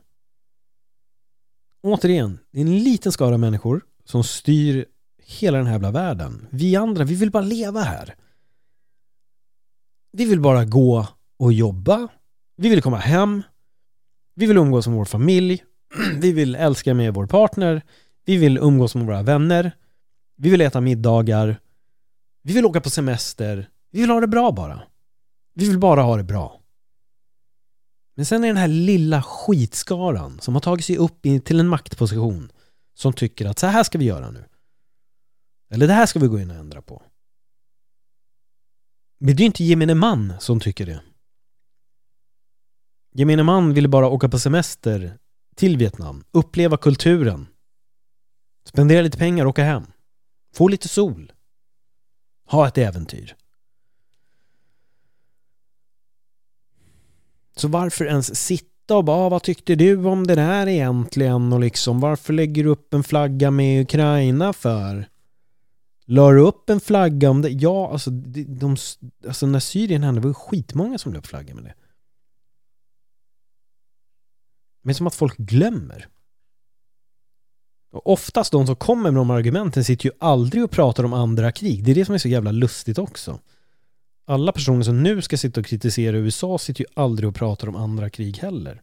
återigen, 1.82 2.40
det 2.52 2.60
är 2.60 2.62
en 2.62 2.80
liten 2.80 3.12
skara 3.12 3.38
människor 3.38 3.82
som 4.06 4.24
styr 4.24 4.86
hela 5.24 5.58
den 5.58 5.68
här 5.68 5.74
jävla 5.74 5.92
världen. 5.92 6.48
Vi 6.52 6.76
andra, 6.76 7.04
vi 7.04 7.16
vill 7.16 7.32
bara 7.32 7.44
leva 7.44 7.82
här. 7.82 8.16
Vi 10.12 10.26
vill 10.26 10.40
bara 10.40 10.66
gå 10.66 11.08
och 11.38 11.54
jobba. 11.54 12.08
Vi 12.58 12.70
vill 12.70 12.82
komma 12.82 12.98
hem. 12.98 13.44
Vi 14.36 14.46
vill 14.46 14.58
umgås 14.58 14.88
med 14.88 14.98
vår 14.98 15.06
familj. 15.06 15.64
Vi 16.20 16.32
vill 16.32 16.56
älska 16.56 16.94
med 16.94 17.14
vår 17.14 17.28
partner. 17.28 17.82
Vi 18.30 18.38
vill 18.38 18.58
umgås 18.58 18.96
med 18.96 19.06
våra 19.06 19.24
vänner. 19.24 19.72
Vi 20.36 20.50
vill 20.50 20.62
äta 20.62 20.82
middagar. 20.82 21.60
Vi 22.42 22.54
vill 22.54 22.66
åka 22.66 22.82
på 22.82 22.90
semester. 22.90 23.70
Vi 23.92 24.02
vill 24.02 24.10
ha 24.10 24.20
det 24.20 24.28
bra 24.28 24.52
bara. 24.52 24.82
Vi 25.54 25.68
vill 25.68 25.80
bara 25.80 26.02
ha 26.02 26.18
det 26.18 26.24
bra. 26.24 26.62
Men 28.16 28.26
sen 28.26 28.44
är 28.44 28.48
den 28.48 28.58
här 28.58 28.68
lilla 28.68 29.24
skitskaran 29.24 30.40
som 30.40 30.54
har 30.54 30.62
tagit 30.62 30.86
sig 30.86 30.98
upp 30.98 31.22
till 31.22 31.60
en 31.60 31.68
maktposition 31.68 32.52
som 32.94 33.14
tycker 33.14 33.46
att 33.46 33.60
så 33.60 33.68
här 33.68 33.84
ska 33.84 33.98
vi 33.98 34.06
göra 34.06 34.32
nu. 34.32 34.46
Eller 35.70 35.88
det 35.88 35.94
här 35.94 36.06
ska 36.06 36.20
vi 36.20 36.28
gå 36.28 36.40
in 36.40 36.52
och 36.52 36.58
ändra 36.58 36.82
på. 36.82 37.02
Men 39.20 39.36
det 39.36 39.42
är 39.42 39.44
ju 39.44 39.46
inte 39.46 39.64
gemene 39.64 39.96
man 39.96 40.34
som 40.40 40.60
tycker 40.60 40.86
det. 40.86 41.02
Gemene 43.14 43.44
man 43.44 43.74
vill 43.74 43.88
bara 43.88 44.10
åka 44.10 44.30
på 44.30 44.40
semester 44.40 45.18
till 45.56 45.78
Vietnam, 45.78 46.24
uppleva 46.32 46.78
kulturen, 46.78 47.48
spendera 48.70 49.02
lite 49.02 49.18
pengar 49.18 49.46
och 49.46 49.50
åka 49.50 49.64
hem, 49.64 49.86
få 50.54 50.68
lite 50.68 50.88
sol, 50.88 51.32
ha 52.46 52.68
ett 52.68 52.78
äventyr. 52.78 53.36
Så 57.56 57.68
varför 57.68 58.06
ens 58.06 58.46
sitta 58.46 58.98
och 58.98 59.04
bara, 59.04 59.18
ah, 59.18 59.30
vad 59.30 59.44
tyckte 59.44 59.76
du 59.76 60.06
om 60.06 60.28
det 60.28 60.36
där 60.36 60.68
egentligen? 60.68 61.54
Och 61.54 61.60
liksom, 61.60 62.00
varför 62.00 62.34
lägger 62.34 62.64
du 62.64 62.70
upp 62.70 62.94
en 62.94 63.04
flagga 63.04 63.52
med 63.52 63.82
Ukraina 63.82 64.54
för? 64.54 65.10
La 66.06 66.32
du 66.32 66.40
upp 66.40 66.70
en 66.70 66.80
flagga 66.80 67.30
om 67.30 67.42
det? 67.42 67.50
Ja, 67.50 67.92
alltså, 67.92 68.10
de, 68.10 68.44
de, 68.44 68.76
alltså 69.28 69.48
när 69.48 69.60
Syrien 69.60 70.04
hände 70.04 70.22
var 70.22 70.28
det 70.28 70.34
skitmånga 70.34 70.98
som 70.98 71.14
la 71.14 71.20
upp 71.20 71.28
flagga 71.28 71.56
med 71.56 71.64
det. 71.64 71.74
Men 74.82 74.96
som 74.96 75.08
att 75.08 75.16
folk 75.16 75.38
glömmer. 75.38 76.08
Och 77.92 78.08
oftast 78.12 78.52
de 78.52 78.68
som 78.68 78.76
kommer 78.76 79.12
med 79.12 79.20
de 79.20 79.30
argumenten 79.30 79.84
sitter 79.84 80.06
ju 80.06 80.12
aldrig 80.20 80.64
och 80.64 80.72
pratar 80.72 81.04
om 81.04 81.14
andra 81.14 81.52
krig. 81.52 81.84
Det 81.84 81.92
är 81.92 81.96
det 81.96 82.06
som 82.06 82.16
är 82.16 82.20
så 82.20 82.28
jävla 82.28 82.52
lustigt 82.52 82.98
också 82.98 83.40
alla 84.30 84.52
personer 84.52 84.84
som 84.84 85.04
nu 85.04 85.22
ska 85.22 85.38
sitta 85.38 85.60
och 85.60 85.66
kritisera 85.66 86.18
USA 86.18 86.58
sitter 86.58 86.82
ju 86.82 86.88
aldrig 86.94 87.30
och 87.30 87.36
pratar 87.36 87.70
om 87.70 87.76
andra 87.76 88.10
krig 88.10 88.38
heller. 88.38 88.82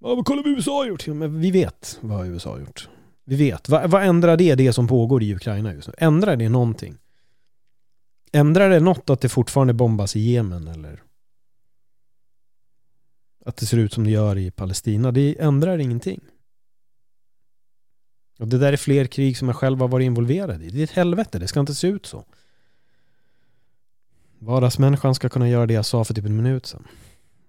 Ja, 0.00 0.14
men 0.14 0.24
kolla 0.24 0.42
vad 0.42 0.52
USA 0.52 0.76
har 0.76 0.86
gjort. 0.86 1.06
Ja, 1.06 1.14
men 1.14 1.40
vi 1.40 1.50
vet 1.50 1.98
vad 2.00 2.26
USA 2.26 2.50
har 2.50 2.58
gjort. 2.58 2.88
Vi 3.24 3.36
vet. 3.36 3.68
Vad, 3.68 3.90
vad 3.90 4.04
ändrar 4.04 4.36
det, 4.36 4.54
det 4.54 4.72
som 4.72 4.88
pågår 4.88 5.22
i 5.22 5.34
Ukraina 5.34 5.74
just 5.74 5.88
nu? 5.88 5.94
Ändrar 5.98 6.36
det 6.36 6.48
någonting? 6.48 6.98
Ändrar 8.32 8.70
det 8.70 8.80
något 8.80 9.10
att 9.10 9.20
det 9.20 9.28
fortfarande 9.28 9.72
bombas 9.72 10.16
i 10.16 10.20
Jemen 10.20 10.68
eller? 10.68 11.02
Att 13.44 13.56
det 13.56 13.66
ser 13.66 13.76
ut 13.76 13.92
som 13.92 14.04
det 14.04 14.10
gör 14.10 14.38
i 14.38 14.50
Palestina? 14.50 15.12
Det 15.12 15.40
ändrar 15.40 15.78
ingenting. 15.78 16.20
Och 18.40 18.48
det 18.48 18.58
där 18.58 18.72
är 18.72 18.76
fler 18.76 19.06
krig 19.06 19.38
som 19.38 19.48
jag 19.48 19.56
själv 19.56 19.80
har 19.80 19.88
varit 19.88 20.04
involverad 20.04 20.62
i. 20.62 20.70
Det 20.70 20.78
är 20.78 20.84
ett 20.84 20.90
helvete, 20.90 21.38
det 21.38 21.48
ska 21.48 21.60
inte 21.60 21.74
se 21.74 21.86
ut 21.86 22.06
så. 22.06 22.24
Vardagsmänniskan 24.38 25.14
ska 25.14 25.28
kunna 25.28 25.48
göra 25.48 25.66
det 25.66 25.74
jag 25.74 25.86
sa 25.86 26.04
för 26.04 26.14
typ 26.14 26.24
en 26.24 26.36
minut 26.36 26.66
sedan. 26.66 26.86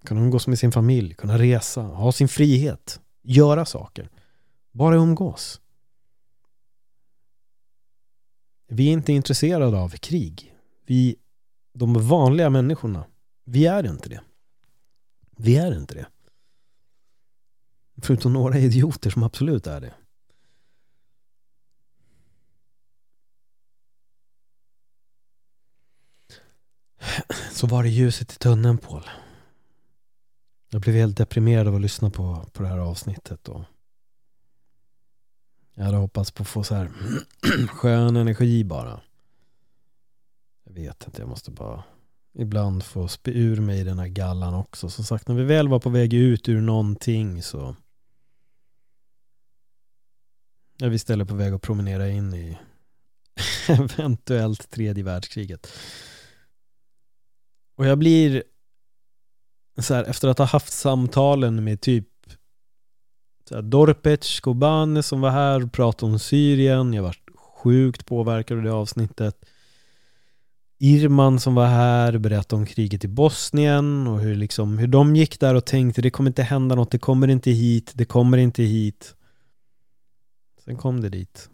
Kunna 0.04 0.22
umgås 0.22 0.48
med 0.48 0.60
sin 0.60 0.72
familj, 0.72 1.14
kunna 1.14 1.38
resa, 1.38 1.82
ha 1.82 2.12
sin 2.12 2.28
frihet, 2.28 3.00
göra 3.22 3.66
saker. 3.66 4.10
Bara 4.72 4.96
umgås. 4.96 5.62
Vi 8.68 8.88
är 8.88 8.94
inte 8.94 9.14
intresserade 9.14 9.78
av 9.78 9.90
krig. 9.90 10.56
Vi, 10.86 11.16
de 11.74 12.08
vanliga 12.08 12.50
människorna, 12.50 13.06
vi 13.44 13.66
är 13.66 13.88
inte 13.88 14.10
det. 14.10 14.22
Vi 15.38 15.58
är 15.58 15.78
inte 15.78 15.96
det. 15.96 16.06
Förutom 18.02 18.34
några 18.34 18.58
idioter 18.58 19.10
som 19.10 19.24
absolut 19.24 19.68
är 19.68 19.82
det. 19.82 19.94
Så 27.52 27.68
var 27.68 27.84
det 27.84 27.90
ljuset 27.90 28.34
i 28.34 28.36
tunneln, 28.36 28.78
Paul. 28.78 29.04
Jag 30.70 30.82
blev 30.82 30.96
helt 30.96 31.18
deprimerad 31.18 31.68
av 31.68 31.76
att 31.76 31.82
lyssna 31.82 32.10
på, 32.10 32.46
på 32.54 32.64
det 32.64 32.70
här 32.70 32.78
avsnittet. 32.78 33.48
Och 33.48 33.64
jag 35.74 35.84
hade 35.84 35.98
hoppats 35.98 36.32
på 36.32 36.44
att 36.44 36.50
få 36.50 36.64
så 36.64 36.76
här 36.76 36.92
skön 37.68 38.16
energi 38.16 38.64
bara. 38.64 39.02
Jag 40.64 40.74
vet 40.74 41.08
inte, 41.08 41.22
jag 41.22 41.30
måste 41.30 41.52
bara 41.52 41.84
ibland 42.34 42.84
få 42.84 43.08
spy 43.08 43.32
ur 43.32 43.62
mig 43.62 43.84
den 43.84 44.00
här 44.00 44.08
gallan 44.08 44.54
också. 44.54 44.90
Som 44.90 45.06
sagt, 45.06 45.28
när 45.28 45.36
vi 45.36 45.44
väl 45.44 45.68
var 45.68 45.80
på 45.80 45.90
väg 45.90 46.14
ut 46.14 46.50
ur 46.50 46.62
någonting 46.62 47.44
så 47.44 47.76
är 50.82 50.90
vi 50.90 50.96
istället 50.96 51.28
på 51.28 51.36
väg 51.36 51.54
att 51.54 51.62
promenera 51.62 52.10
in 52.10 52.34
i 52.34 52.58
eventuellt 53.68 54.70
tredje 54.70 55.04
världskriget. 55.04 55.68
Och 57.82 57.88
jag 57.88 57.98
blir 57.98 58.44
så 59.78 59.94
här, 59.94 60.04
efter 60.04 60.28
att 60.28 60.38
ha 60.38 60.46
haft 60.46 60.74
samtalen 60.74 61.64
med 61.64 61.82
typ 61.82 62.08
Dorpec, 63.64 64.40
Kobane 64.40 65.04
som 65.04 65.22
var 65.22 65.30
här 65.30 65.64
och 65.64 65.72
pratade 65.72 66.12
om 66.12 66.20
Syrien. 66.20 66.94
Jag 66.94 67.04
var 67.04 67.16
sjukt 67.36 68.06
påverkad 68.06 68.58
av 68.58 68.64
det 68.64 68.74
avsnittet. 68.74 69.46
Irman 70.80 71.40
som 71.40 71.56
var 71.56 71.66
här 71.66 72.18
berättade 72.18 72.60
om 72.60 72.66
kriget 72.66 73.04
i 73.04 73.08
Bosnien 73.08 74.08
och 74.08 74.20
hur, 74.20 74.36
liksom, 74.36 74.78
hur 74.78 74.88
de 74.88 75.16
gick 75.16 75.40
där 75.40 75.56
och 75.56 75.66
tänkte 75.66 76.02
det 76.02 76.10
kommer 76.10 76.30
inte 76.30 76.44
hända 76.44 76.76
något, 76.76 76.92
det 76.92 77.00
kommer 77.00 77.28
inte 77.28 77.52
hit, 77.52 77.92
det 77.96 78.06
kommer 78.06 78.38
inte 78.38 78.64
hit. 78.64 79.16
Sen 80.66 80.78
kom 80.78 81.02
det 81.02 81.10
dit. 81.10 81.50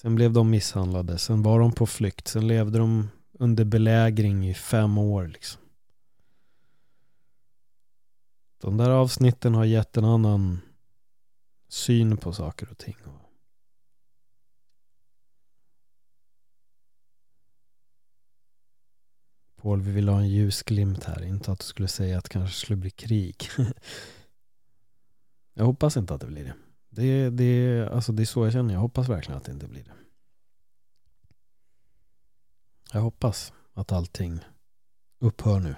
Sen 0.00 0.14
blev 0.14 0.32
de 0.32 0.50
misshandlade, 0.50 1.18
sen 1.18 1.42
var 1.42 1.60
de 1.60 1.72
på 1.72 1.86
flykt, 1.86 2.28
sen 2.28 2.46
levde 2.48 2.78
de 2.78 3.08
under 3.32 3.64
belägring 3.64 4.48
i 4.48 4.54
fem 4.54 4.98
år 4.98 5.26
liksom. 5.26 5.62
De 8.58 8.76
där 8.76 8.90
avsnitten 8.90 9.54
har 9.54 9.64
gett 9.64 9.96
en 9.96 10.04
annan 10.04 10.60
syn 11.68 12.16
på 12.16 12.32
saker 12.32 12.70
och 12.70 12.78
ting. 12.78 12.96
Paul, 19.62 19.80
vi 19.82 19.92
vill 19.92 20.08
ha 20.08 20.18
en 20.18 20.28
ljusglimt 20.28 21.04
här. 21.04 21.24
Inte 21.24 21.52
att 21.52 21.58
du 21.58 21.64
skulle 21.64 21.88
säga 21.88 22.18
att 22.18 22.24
det 22.24 22.30
kanske 22.30 22.56
skulle 22.56 22.76
bli 22.76 22.90
krig. 22.90 23.36
jag 25.54 25.64
hoppas 25.64 25.96
inte 25.96 26.14
att 26.14 26.20
det 26.20 26.26
blir 26.26 26.44
det. 26.44 26.54
Det, 26.88 27.30
det, 27.30 27.88
alltså 27.92 28.12
det 28.12 28.22
är 28.22 28.26
så 28.26 28.46
jag 28.46 28.52
känner. 28.52 28.74
Jag 28.74 28.80
hoppas 28.80 29.08
verkligen 29.08 29.38
att 29.38 29.44
det 29.44 29.52
inte 29.52 29.68
blir 29.68 29.84
det. 29.84 30.01
Jag 32.92 33.00
hoppas 33.00 33.52
att 33.74 33.92
allting 33.92 34.40
upphör 35.20 35.60
nu. 35.60 35.74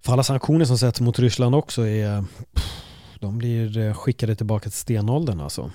För 0.00 0.12
alla 0.12 0.24
sanktioner 0.24 0.64
som 0.64 0.78
sätts 0.78 1.00
mot 1.00 1.18
Ryssland 1.18 1.54
också 1.54 1.86
är 1.86 2.24
de 3.20 3.38
blir 3.38 3.78
eh, 3.78 3.94
skickade 3.94 4.36
tillbaka 4.36 4.62
till 4.62 4.78
stenåldern 4.78 5.40
alltså. 5.40 5.72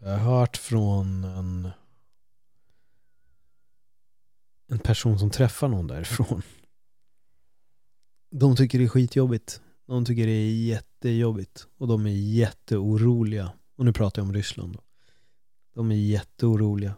Jag 0.00 0.18
har 0.18 0.38
hört 0.38 0.56
från 0.56 1.24
en 1.24 1.70
en 4.72 4.78
person 4.78 5.18
som 5.18 5.30
träffar 5.30 5.68
någon 5.68 5.86
därifrån. 5.86 6.42
De 8.30 8.56
tycker 8.56 8.78
det 8.78 8.84
är 8.84 8.88
skitjobbigt. 8.88 9.60
De 9.86 10.04
tycker 10.04 10.26
det 10.26 10.32
är 10.32 10.50
jättejobbigt. 10.50 11.66
Och 11.78 11.88
de 11.88 12.06
är 12.06 12.10
jätteoroliga. 12.10 13.52
Och 13.76 13.84
nu 13.84 13.92
pratar 13.92 14.22
jag 14.22 14.26
om 14.26 14.34
Ryssland. 14.34 14.72
Då. 14.72 14.80
De 15.74 15.90
är 15.90 15.96
jätteoroliga. 15.96 16.94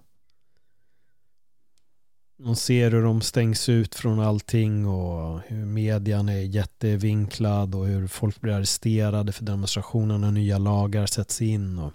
De 2.37 2.57
ser 2.57 2.91
hur 2.91 3.03
de 3.03 3.21
stängs 3.21 3.69
ut 3.69 3.95
från 3.95 4.21
allting 4.21 4.87
och 4.87 5.41
hur 5.41 5.65
median 5.65 6.29
är 6.29 6.41
jättevinklad 6.41 7.75
och 7.75 7.87
hur 7.87 8.07
folk 8.07 8.41
blir 8.41 8.53
arresterade 8.53 9.33
för 9.33 9.45
demonstrationer 9.45 10.15
och 10.15 10.33
nya 10.33 10.59
lagar 10.59 11.07
sätts 11.07 11.43
in. 11.43 11.79
Och 11.79 11.93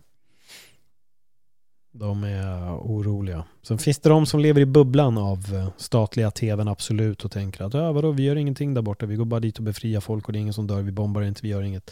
de 1.91 2.23
är 2.23 2.75
oroliga. 2.77 3.45
Sen 3.61 3.77
finns 3.77 3.99
det 3.99 4.09
de 4.09 4.25
som 4.25 4.39
lever 4.39 4.61
i 4.61 4.65
bubblan 4.65 5.17
av 5.17 5.55
eh, 5.55 5.69
statliga 5.77 6.31
tvn 6.31 6.67
absolut 6.67 7.25
och 7.25 7.31
tänker 7.31 7.63
att 7.63 7.73
äh, 7.73 7.93
vadå, 7.93 8.11
vi 8.11 8.23
gör 8.23 8.35
ingenting 8.35 8.73
där 8.73 8.81
borta. 8.81 9.05
Vi 9.05 9.15
går 9.15 9.25
bara 9.25 9.39
dit 9.39 9.57
och 9.57 9.63
befriar 9.63 10.01
folk 10.01 10.27
och 10.27 10.33
det 10.33 10.39
är 10.39 10.41
ingen 10.41 10.53
som 10.53 10.67
dör. 10.67 10.81
Vi 10.81 10.91
bombar 10.91 11.21
inte, 11.21 11.41
vi 11.43 11.49
gör 11.49 11.61
inget. 11.61 11.91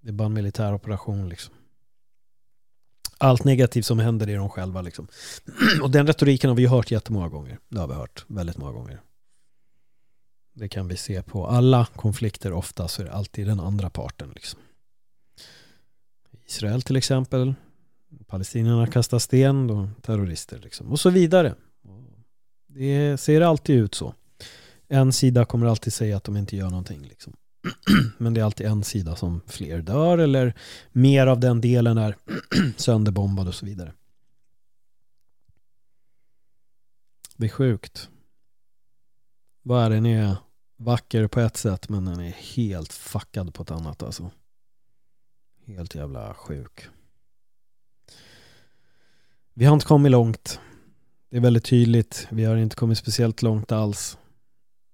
Det 0.00 0.08
är 0.08 0.12
bara 0.12 0.26
en 0.26 0.34
militär 0.34 0.74
operation 0.74 1.28
liksom 1.28 1.54
allt 3.18 3.44
negativt 3.44 3.86
som 3.86 3.98
händer 3.98 4.28
är 4.28 4.36
de 4.36 4.48
själva. 4.48 4.82
Liksom. 4.82 5.08
Och 5.82 5.90
den 5.90 6.06
retoriken 6.06 6.50
har 6.50 6.56
vi 6.56 6.66
hört 6.66 6.90
jättemånga 6.90 7.28
gånger. 7.28 7.58
Det 7.68 7.80
har 7.80 7.88
vi 7.88 7.94
hört 7.94 8.24
väldigt 8.28 8.56
många 8.56 8.72
gånger. 8.72 9.00
Det 10.52 10.68
kan 10.68 10.88
vi 10.88 10.96
se 10.96 11.22
på 11.22 11.46
alla 11.46 11.86
konflikter 11.96 12.52
ofta 12.52 12.88
så 12.88 13.02
är 13.02 13.06
det 13.06 13.12
alltid 13.12 13.46
den 13.46 13.60
andra 13.60 13.90
parten. 13.90 14.32
Liksom. 14.34 14.60
Israel 16.46 16.82
till 16.82 16.96
exempel. 16.96 17.54
Palestinierna 18.26 18.86
kastar 18.86 19.18
sten, 19.18 19.66
då 19.66 19.88
terrorister 20.02 20.58
liksom. 20.58 20.92
Och 20.92 21.00
så 21.00 21.10
vidare. 21.10 21.54
Det 22.66 23.20
ser 23.20 23.40
alltid 23.40 23.76
ut 23.76 23.94
så. 23.94 24.14
En 24.88 25.12
sida 25.12 25.44
kommer 25.44 25.66
alltid 25.66 25.92
säga 25.92 26.16
att 26.16 26.24
de 26.24 26.36
inte 26.36 26.56
gör 26.56 26.70
någonting. 26.70 27.02
Liksom. 27.02 27.36
Men 28.18 28.34
det 28.34 28.40
är 28.40 28.44
alltid 28.44 28.66
en 28.66 28.84
sida 28.84 29.16
som 29.16 29.40
fler 29.46 29.82
dör 29.82 30.18
eller 30.18 30.54
mer 30.92 31.26
av 31.26 31.40
den 31.40 31.60
delen 31.60 31.98
är 31.98 32.16
sönderbombad 32.76 33.48
och 33.48 33.54
så 33.54 33.66
vidare. 33.66 33.92
Det 37.36 37.46
är 37.46 37.50
sjukt. 37.50 38.10
Världen 39.62 40.06
är 40.06 40.36
vacker 40.76 41.26
på 41.26 41.40
ett 41.40 41.56
sätt 41.56 41.88
men 41.88 42.04
den 42.04 42.20
är 42.20 42.30
helt 42.30 42.92
fuckad 42.92 43.54
på 43.54 43.62
ett 43.62 43.70
annat 43.70 44.02
alltså. 44.02 44.30
Helt 45.66 45.94
jävla 45.94 46.34
sjuk. 46.34 46.88
Vi 49.54 49.64
har 49.64 49.74
inte 49.74 49.86
kommit 49.86 50.12
långt. 50.12 50.60
Det 51.30 51.36
är 51.36 51.40
väldigt 51.40 51.64
tydligt. 51.64 52.28
Vi 52.30 52.44
har 52.44 52.56
inte 52.56 52.76
kommit 52.76 52.98
speciellt 52.98 53.42
långt 53.42 53.72
alls. 53.72 54.18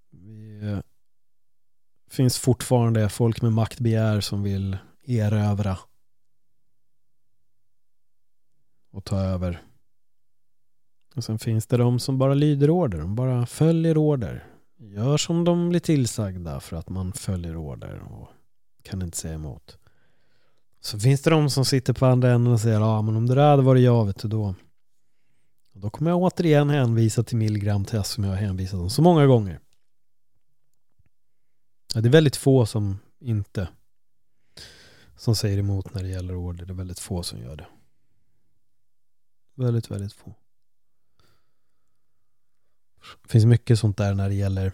Vi 0.09 0.81
finns 2.13 2.37
fortfarande 2.37 3.09
folk 3.09 3.41
med 3.41 3.53
maktbegär 3.53 4.21
som 4.21 4.43
vill 4.43 4.77
erövra 5.07 5.77
och 8.91 9.05
ta 9.05 9.19
över. 9.19 9.61
Och 11.15 11.23
sen 11.23 11.39
finns 11.39 11.67
det 11.67 11.77
de 11.77 11.99
som 11.99 12.17
bara 12.17 12.33
lyder 12.33 12.69
order, 12.69 12.97
de 12.97 13.15
bara 13.15 13.45
följer 13.45 13.97
order. 13.97 14.47
Gör 14.77 15.17
som 15.17 15.43
de 15.43 15.69
blir 15.69 15.79
tillsagda 15.79 16.59
för 16.59 16.77
att 16.77 16.89
man 16.89 17.13
följer 17.13 17.57
order 17.57 17.99
och 17.99 18.27
kan 18.83 19.01
inte 19.01 19.17
säga 19.17 19.33
emot. 19.33 19.77
Så 20.81 20.99
finns 20.99 21.21
det 21.21 21.29
de 21.29 21.49
som 21.49 21.65
sitter 21.65 21.93
på 21.93 22.05
andra 22.05 22.31
änden 22.31 22.53
och 22.53 22.59
säger 22.59 22.79
ja 22.79 23.01
men 23.01 23.15
om 23.15 23.27
det 23.27 23.35
där 23.35 23.49
hade 23.49 23.63
varit 23.63 23.83
jag 23.83 24.05
vet 24.05 24.21
du 24.21 24.27
då. 24.27 24.55
då 25.73 25.89
kommer 25.89 26.11
jag 26.11 26.21
återigen 26.21 26.69
hänvisa 26.69 27.23
till 27.23 27.37
milligramtest 27.37 28.11
som 28.11 28.23
jag 28.23 28.31
har 28.31 28.37
hänvisat 28.37 28.79
om 28.79 28.89
så 28.89 29.01
många 29.01 29.25
gånger. 29.25 29.59
Ja, 31.93 32.01
det 32.01 32.09
är 32.09 32.11
väldigt 32.11 32.35
få 32.35 32.65
som 32.65 32.99
inte 33.19 33.67
som 35.15 35.35
säger 35.35 35.57
emot 35.57 35.93
när 35.93 36.03
det 36.03 36.09
gäller 36.09 36.35
order. 36.35 36.65
Det 36.65 36.73
är 36.73 36.75
väldigt 36.75 36.99
få 36.99 37.23
som 37.23 37.39
gör 37.39 37.55
det. 37.55 37.67
Väldigt, 39.55 39.91
väldigt 39.91 40.13
få. 40.13 40.35
Det 43.23 43.29
finns 43.29 43.45
mycket 43.45 43.79
sånt 43.79 43.97
där 43.97 44.13
när 44.13 44.29
det 44.29 44.35
gäller 44.35 44.71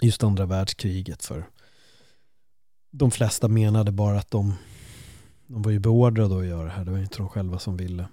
just 0.00 0.22
andra 0.22 0.46
världskriget 0.46 1.24
för 1.24 1.46
de 2.90 3.10
flesta 3.10 3.48
menade 3.48 3.92
bara 3.92 4.18
att 4.18 4.30
de, 4.30 4.54
de 5.46 5.62
var 5.62 5.70
ju 5.70 5.78
beordrade 5.78 6.38
att 6.38 6.46
göra 6.46 6.64
det 6.64 6.70
här. 6.70 6.84
Det 6.84 6.90
var 6.90 6.98
inte 6.98 7.18
de 7.18 7.28
själva 7.28 7.58
som 7.58 7.76
ville. 7.76 8.08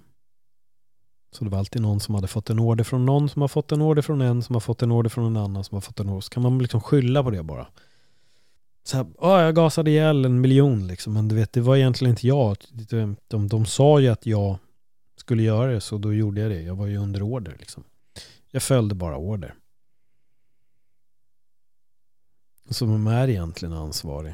Så 1.32 1.44
det 1.44 1.50
var 1.50 1.60
alltid 1.60 1.82
någon 1.82 2.00
som 2.00 2.16
hade 2.16 2.28
fått 2.28 2.50
en 2.50 2.60
order 2.60 2.84
från 2.84 3.06
någon 3.06 3.30
som 3.30 3.42
har 3.42 3.50
fått 3.50 3.72
en 3.72 3.82
order 3.82 4.02
från 4.02 4.22
en 4.22 4.44
som 4.44 4.56
har 4.56 4.60
fått 4.60 4.82
en 4.82 4.92
order 4.92 5.10
från 5.10 5.26
en 5.26 5.38
annan 5.38 5.64
som 5.64 5.76
har 5.76 5.82
fått 5.82 6.00
en 6.00 6.10
order. 6.10 6.22
Så 6.22 6.30
kan 6.30 6.44
man 6.44 6.60
liksom 6.60 6.82
skylla 6.82 7.24
på 7.24 7.30
det 7.32 7.44
bara. 7.44 7.68
så 8.84 8.98
här, 8.98 9.06
"Ja, 9.22 9.42
jag 9.44 9.56
gasade 9.56 9.92
ihjäl 9.92 10.26
en 10.26 10.42
miljon 10.42 10.88
liksom. 10.88 11.14
Men 11.14 11.28
du 11.28 11.36
vet, 11.36 11.54
det 11.54 11.62
var 11.62 11.76
egentligen 11.78 12.10
inte 12.10 12.28
jag. 12.28 12.58
De, 12.72 13.16
de, 13.28 13.48
de 13.48 13.66
sa 13.66 14.00
ju 14.00 14.08
att 14.08 14.26
jag 14.26 14.58
skulle 15.16 15.44
göra 15.44 15.72
det, 15.72 15.82
så 15.82 15.98
då 15.98 16.14
gjorde 16.14 16.42
jag 16.42 16.52
det. 16.52 16.62
Jag 16.62 16.76
var 16.76 16.88
ju 16.88 16.98
under 16.98 17.22
order 17.22 17.56
liksom. 17.60 17.84
Jag 18.52 18.64
följde 18.64 18.96
bara 18.96 19.18
order. 19.18 19.56
Så 22.70 22.86
vem 22.86 23.08
är 23.08 23.28
egentligen 23.28 23.74
ansvarig? 23.74 24.34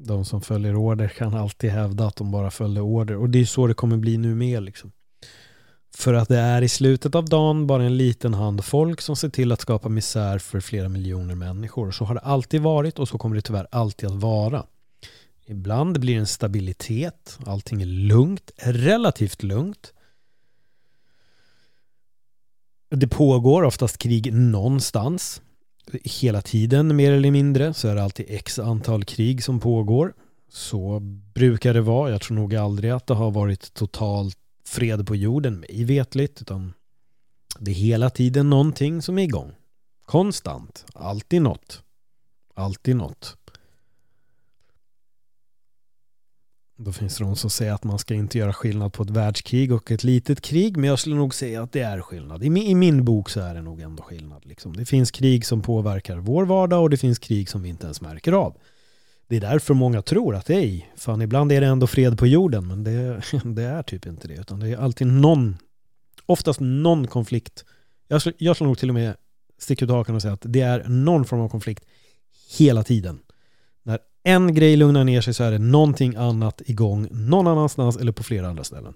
De 0.00 0.24
som 0.24 0.40
följer 0.40 0.76
order 0.76 1.08
kan 1.08 1.34
alltid 1.34 1.70
hävda 1.70 2.06
att 2.06 2.16
de 2.16 2.30
bara 2.30 2.50
följde 2.50 2.80
order. 2.80 3.16
Och 3.16 3.30
det 3.30 3.38
är 3.38 3.44
så 3.44 3.66
det 3.66 3.74
kommer 3.74 3.96
bli 3.96 4.18
nu 4.18 4.34
med 4.34 4.62
liksom. 4.62 4.92
För 5.94 6.14
att 6.14 6.28
det 6.28 6.38
är 6.38 6.62
i 6.62 6.68
slutet 6.68 7.14
av 7.14 7.24
dagen 7.24 7.66
bara 7.66 7.84
en 7.84 7.96
liten 7.96 8.34
hand 8.34 8.64
folk 8.64 9.00
som 9.00 9.16
ser 9.16 9.28
till 9.28 9.52
att 9.52 9.60
skapa 9.60 9.88
misär 9.88 10.38
för 10.38 10.60
flera 10.60 10.88
miljoner 10.88 11.34
människor. 11.34 11.90
Så 11.90 12.04
har 12.04 12.14
det 12.14 12.20
alltid 12.20 12.60
varit 12.60 12.98
och 12.98 13.08
så 13.08 13.18
kommer 13.18 13.36
det 13.36 13.42
tyvärr 13.42 13.66
alltid 13.70 14.08
att 14.08 14.14
vara. 14.14 14.66
Ibland 15.46 16.00
blir 16.00 16.14
det 16.14 16.20
en 16.20 16.26
stabilitet, 16.26 17.38
allting 17.46 17.82
är 17.82 17.86
lugnt, 17.86 18.50
relativt 18.56 19.42
lugnt. 19.42 19.92
Det 22.90 23.08
pågår 23.08 23.62
oftast 23.62 23.98
krig 23.98 24.32
någonstans. 24.32 25.42
Hela 26.04 26.42
tiden 26.42 26.96
mer 26.96 27.12
eller 27.12 27.30
mindre 27.30 27.74
så 27.74 27.88
är 27.88 27.94
det 27.94 28.02
alltid 28.02 28.26
x 28.28 28.58
antal 28.58 29.04
krig 29.04 29.44
som 29.44 29.60
pågår. 29.60 30.14
Så 30.50 31.00
brukar 31.34 31.74
det 31.74 31.80
vara. 31.80 32.10
Jag 32.10 32.20
tror 32.20 32.36
nog 32.36 32.54
aldrig 32.54 32.90
att 32.90 33.06
det 33.06 33.14
har 33.14 33.30
varit 33.30 33.74
total 33.74 34.30
fred 34.66 35.06
på 35.06 35.16
jorden, 35.16 35.60
mig 35.60 35.84
vetligt, 35.84 36.40
utan 36.40 36.72
det 37.58 37.70
är 37.70 37.74
hela 37.74 38.10
tiden 38.10 38.50
någonting 38.50 39.02
som 39.02 39.18
är 39.18 39.22
igång. 39.22 39.52
Konstant. 40.04 40.86
Alltid 40.94 41.42
något. 41.42 41.82
Alltid 42.54 42.96
något. 42.96 43.36
Då 46.80 46.92
finns 46.92 47.16
det 47.18 47.24
de 47.24 47.36
som 47.36 47.50
säger 47.50 47.72
att 47.72 47.84
man 47.84 47.98
ska 47.98 48.14
inte 48.14 48.38
göra 48.38 48.52
skillnad 48.52 48.92
på 48.92 49.02
ett 49.02 49.10
världskrig 49.10 49.72
och 49.72 49.90
ett 49.90 50.04
litet 50.04 50.40
krig, 50.40 50.76
men 50.76 50.90
jag 50.90 50.98
skulle 50.98 51.16
nog 51.16 51.34
säga 51.34 51.62
att 51.62 51.72
det 51.72 51.80
är 51.80 52.00
skillnad. 52.00 52.44
I 52.44 52.50
min, 52.50 52.62
i 52.62 52.74
min 52.74 53.04
bok 53.04 53.30
så 53.30 53.40
är 53.40 53.54
det 53.54 53.62
nog 53.62 53.80
ändå 53.80 54.02
skillnad. 54.02 54.46
Liksom. 54.46 54.76
Det 54.76 54.84
finns 54.84 55.10
krig 55.10 55.46
som 55.46 55.62
påverkar 55.62 56.16
vår 56.16 56.44
vardag 56.44 56.82
och 56.82 56.90
det 56.90 56.96
finns 56.96 57.18
krig 57.18 57.48
som 57.48 57.62
vi 57.62 57.68
inte 57.68 57.84
ens 57.86 58.00
märker 58.00 58.32
av. 58.32 58.56
Det 59.26 59.36
är 59.36 59.40
därför 59.40 59.74
många 59.74 60.02
tror 60.02 60.34
att 60.36 60.50
ej, 60.50 60.90
fan 60.96 61.22
ibland 61.22 61.52
är 61.52 61.60
det 61.60 61.66
ändå 61.66 61.86
fred 61.86 62.18
på 62.18 62.26
jorden, 62.26 62.66
men 62.66 62.84
det, 62.84 63.22
det 63.44 63.62
är 63.62 63.82
typ 63.82 64.06
inte 64.06 64.28
det. 64.28 64.34
Utan 64.34 64.60
det 64.60 64.68
är 64.68 64.76
alltid 64.76 65.06
någon, 65.06 65.56
oftast 66.26 66.60
någon 66.60 67.06
konflikt. 67.06 67.64
Jag, 68.08 68.20
skulle- 68.20 68.36
jag 68.38 68.56
skulle 68.56 68.68
nog 68.68 68.78
till 68.78 68.88
och 68.90 68.94
med 68.94 69.14
sticka 69.58 69.84
ut 69.84 69.90
hakan 69.90 70.14
och 70.14 70.22
säga 70.22 70.34
att 70.34 70.42
det 70.44 70.60
är 70.60 70.84
någon 70.88 71.24
form 71.24 71.40
av 71.40 71.48
konflikt 71.48 71.84
hela 72.58 72.82
tiden. 72.82 73.18
En 74.28 74.54
grej 74.54 74.76
lugnar 74.76 75.04
ner 75.04 75.20
sig 75.20 75.34
så 75.34 75.44
är 75.44 75.50
det 75.50 75.58
någonting 75.58 76.16
annat 76.16 76.62
igång 76.66 77.08
någon 77.10 77.46
annanstans 77.46 77.96
eller 77.96 78.12
på 78.12 78.22
flera 78.22 78.48
andra 78.48 78.64
ställen. 78.64 78.94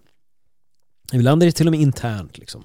Ibland 1.12 1.42
är 1.42 1.46
det 1.46 1.52
till 1.52 1.66
och 1.66 1.70
med 1.70 1.80
internt 1.80 2.38
liksom. 2.38 2.64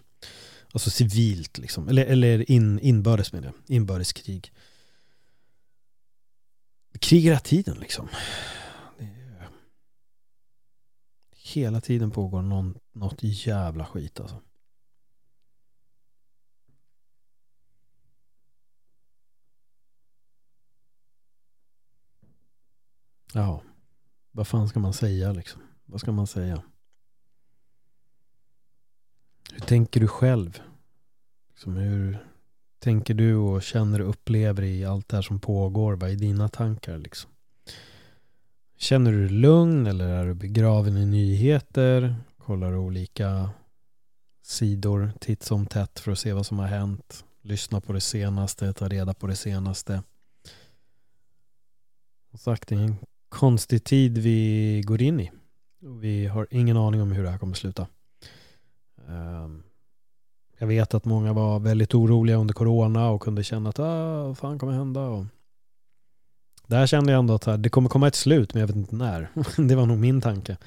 Alltså 0.72 0.90
civilt 0.90 1.58
liksom. 1.58 1.88
Eller, 1.90 2.06
eller 2.06 2.52
in, 2.52 2.80
inbördes 2.80 3.34
med 3.34 3.44
det. 3.44 3.54
Inbördeskrig. 3.68 4.52
Krig 7.00 7.22
hela 7.22 7.40
tiden 7.40 7.78
liksom. 7.80 8.08
Hela 11.36 11.82
tiden 11.82 12.12
pågår 12.12 12.42
någon, 12.42 12.78
något 12.94 13.20
jävla 13.22 13.86
skit 13.86 14.20
alltså. 14.20 14.42
Ja, 23.34 23.62
vad 24.32 24.48
fan 24.48 24.70
ska 24.70 24.80
man 24.80 24.94
säga 24.94 25.32
liksom? 25.32 25.62
Vad 25.86 26.02
ska 26.02 26.12
man 26.12 26.28
säga? 26.28 26.64
Hur 29.52 29.60
tänker 29.60 30.00
du 30.00 30.08
själv? 30.08 30.60
Liksom 31.50 31.76
hur 31.76 32.18
tänker 32.80 33.14
du 33.14 33.36
och 33.36 33.64
känner 33.64 34.02
och 34.02 34.10
upplever 34.10 34.64
i 34.64 34.86
allt 34.86 35.10
det 35.10 35.18
här 35.18 35.22
som 35.22 35.40
pågår? 35.40 35.94
Vad 35.94 36.10
är 36.10 36.16
dina 36.16 36.50
tankar 36.50 36.98
liksom? 36.98 37.32
Känner 38.78 39.12
du 39.12 39.28
dig 39.28 39.38
lugn 39.38 39.88
eller 39.88 40.08
är 40.08 40.26
du 40.26 40.34
begraven 40.34 40.98
i 40.98 41.06
nyheter? 41.06 42.16
Kollar 42.38 42.72
du 42.72 42.78
olika 42.78 43.50
sidor 44.42 45.12
titt 45.20 45.44
som 45.44 45.66
tätt 45.66 46.00
för 46.00 46.12
att 46.12 46.20
se 46.20 46.34
vad 46.34 46.46
som 46.46 46.60
har 46.60 46.68
hänt? 46.68 47.26
Lyssna 47.42 47.82
på 47.82 47.94
det 47.94 48.02
senaste, 48.02 48.74
ta 48.74 48.88
reda 48.90 49.14
på 49.14 49.28
det 49.28 49.36
senaste. 49.36 50.04
Och 52.32 52.40
sagt, 52.40 52.68
det 52.68 52.76
är 52.76 52.80
en 52.80 52.96
konstig 53.30 53.84
tid 53.84 54.18
vi 54.18 54.82
går 54.86 55.02
in 55.02 55.20
i. 55.20 55.32
Och 55.82 56.04
vi 56.04 56.28
har 56.28 56.48
ingen 56.52 56.78
aning 56.78 57.02
om 57.02 57.12
hur 57.12 57.24
det 57.24 57.30
här 57.30 57.38
kommer 57.38 57.54
sluta. 57.54 57.88
Ehm, 59.10 59.64
jag 60.58 60.68
vet 60.68 60.94
att 60.94 61.06
många 61.06 61.34
var 61.34 61.60
väldigt 61.60 61.96
oroliga 61.96 62.36
under 62.38 62.54
corona 62.54 63.10
och 63.10 63.22
kunde 63.22 63.44
känna 63.44 63.70
att 63.70 63.80
ah, 63.80 64.24
vad 64.24 64.38
fan 64.38 64.60
kommer 64.60 64.74
hända? 64.74 65.02
Och 65.02 65.26
där 66.68 66.88
kände 66.88 67.12
jag 67.12 67.20
ändå 67.20 67.34
att 67.34 67.64
det 67.64 67.70
kommer 67.70 67.90
komma 67.90 68.08
ett 68.08 68.16
slut 68.16 68.54
men 68.54 68.62
jag 68.62 68.68
vet 68.68 68.76
inte 68.76 68.96
när. 68.96 69.30
det 69.68 69.76
var 69.76 69.86
nog 69.86 69.98
min 69.98 70.22
tanke. 70.22 70.58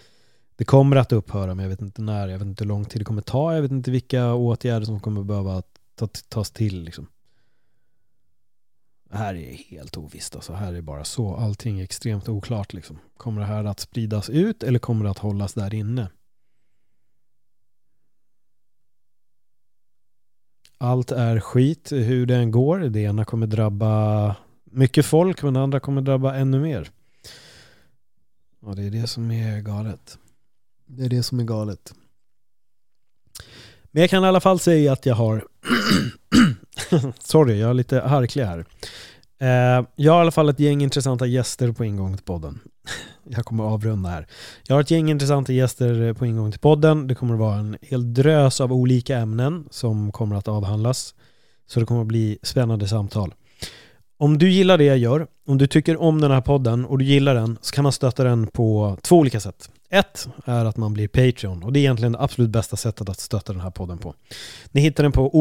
Det 0.57 0.65
kommer 0.65 0.97
att 0.97 1.13
upphöra 1.13 1.55
men 1.55 1.63
jag 1.63 1.71
vet 1.71 1.81
inte 1.83 2.03
när. 2.03 2.29
Jag 2.29 2.39
vet 2.39 2.47
inte 2.47 2.65
hur 2.65 2.69
lång 2.69 2.85
tid 2.85 3.01
det 3.01 3.05
kommer 3.05 3.23
ta. 3.23 3.55
Jag 3.55 3.63
vet 3.63 3.71
inte 3.71 3.91
vilka 3.91 4.35
åtgärder 4.35 4.87
som 4.87 5.01
kommer 5.01 5.23
behöva 5.23 5.63
tas 6.29 6.51
till. 6.51 6.83
Liksom. 6.83 7.07
Här 9.13 9.35
är 9.35 9.53
helt 9.53 9.97
ovisst. 9.97 10.37
Alltså. 10.37 10.53
Här 10.53 10.73
är 10.75 10.81
bara 10.81 11.05
så. 11.05 11.37
Allting 11.37 11.81
är 11.81 11.85
extremt 11.85 12.29
oklart. 12.29 12.73
Liksom. 12.73 12.99
Kommer 13.17 13.41
det 13.41 13.47
här 13.47 13.65
att 13.65 13.81
spridas 13.81 14.31
ut 14.31 14.63
eller 14.63 14.79
kommer 14.79 15.05
det 15.05 15.11
att 15.11 15.19
hållas 15.19 15.55
där 15.55 15.75
inne? 15.75 16.11
Allt 20.79 21.11
är 21.13 21.41
skit 21.41 21.93
hur 21.93 22.27
det 22.27 22.37
än 22.37 22.51
går. 22.51 22.79
Det 22.79 23.01
ena 23.01 23.25
kommer 23.25 23.47
drabba 23.47 24.37
mycket 24.65 25.07
folk 25.07 25.43
men 25.43 25.55
det 25.55 25.61
andra 25.61 25.81
kommer 25.81 26.03
drabba 26.03 26.35
ännu 26.35 26.61
mer. 26.61 26.91
Och 28.61 28.77
det 28.77 28.83
är 28.83 28.91
det 28.91 29.07
som 29.07 29.31
är 29.31 29.61
galet. 29.61 30.19
Det 30.87 31.05
är 31.05 31.09
det 31.09 31.23
som 31.23 31.41
är 31.41 31.45
galet. 31.45 31.95
Men 33.91 34.01
jag 34.01 34.11
kan 34.11 34.25
i 34.25 34.27
alla 34.27 34.41
fall 34.41 34.61
säga 34.61 34.93
att 34.93 35.07
jag 35.07 35.15
har 35.15 35.49
Sorry, 37.19 37.59
jag 37.61 37.71
är 37.71 37.75
lite 37.75 38.01
harklig 38.01 38.45
här. 38.45 38.65
Eh, 39.41 39.87
jag 39.97 40.13
har 40.13 40.19
i 40.19 40.23
alla 40.23 40.31
fall 40.31 40.49
ett 40.49 40.61
gäng 40.61 40.83
intressanta 40.83 41.27
gäster 41.27 41.73
på 41.73 41.85
ingång 41.85 42.17
till 42.17 42.25
podden. 42.25 42.61
Jag 43.29 43.45
kommer 43.45 43.65
att 43.65 43.73
avrunda 43.73 44.11
här. 44.11 44.27
Jag 44.67 44.77
har 44.77 44.81
ett 44.81 44.91
gäng 44.91 45.11
intressanta 45.11 45.53
gäster 45.53 46.13
på 46.15 46.27
ingång 46.27 46.51
till 46.51 46.61
podden. 46.61 47.07
Det 47.07 47.15
kommer 47.15 47.35
att 47.35 47.41
vara 47.41 47.57
en 47.57 47.77
hel 47.83 48.15
drös 48.15 48.61
av 48.61 48.73
olika 48.73 49.19
ämnen 49.19 49.69
som 49.71 50.13
kommer 50.13 50.37
att 50.37 50.49
avhandlas. 50.49 51.15
Så 51.67 51.81
det 51.81 51.87
kommer 51.87 52.01
att 52.01 52.07
bli 52.07 52.39
spännande 52.43 52.89
samtal. 52.89 53.35
Om 54.19 54.39
du 54.39 54.51
gillar 54.51 54.79
det 54.79 54.85
jag 54.85 54.99
gör, 54.99 55.27
om 55.47 55.59
du 55.59 55.67
tycker 55.67 56.01
om 56.01 56.21
den 56.21 56.31
här 56.31 56.41
podden 56.41 56.85
och 56.85 56.99
du 56.99 57.05
gillar 57.05 57.35
den 57.35 57.59
så 57.61 57.75
kan 57.75 57.83
man 57.83 57.93
stötta 57.93 58.25
den 58.25 58.47
på 58.47 58.97
två 59.03 59.19
olika 59.19 59.41
sätt. 59.41 59.71
Ett 59.91 60.29
är 60.45 60.65
att 60.65 60.77
man 60.77 60.95
blir 60.95 61.09
Patreon 61.09 61.63
och 61.63 61.73
det 61.73 61.79
är 61.79 61.81
egentligen 61.81 62.13
det 62.13 62.21
absolut 62.21 62.51
bästa 62.51 62.77
sättet 62.77 63.09
att 63.09 63.21
stötta 63.21 63.53
den 63.53 63.63
här 63.63 63.71
podden 63.71 63.99
på. 63.99 64.15
Ni 64.71 64.81
hittar 64.81 65.03
den 65.03 65.13
på 65.13 65.37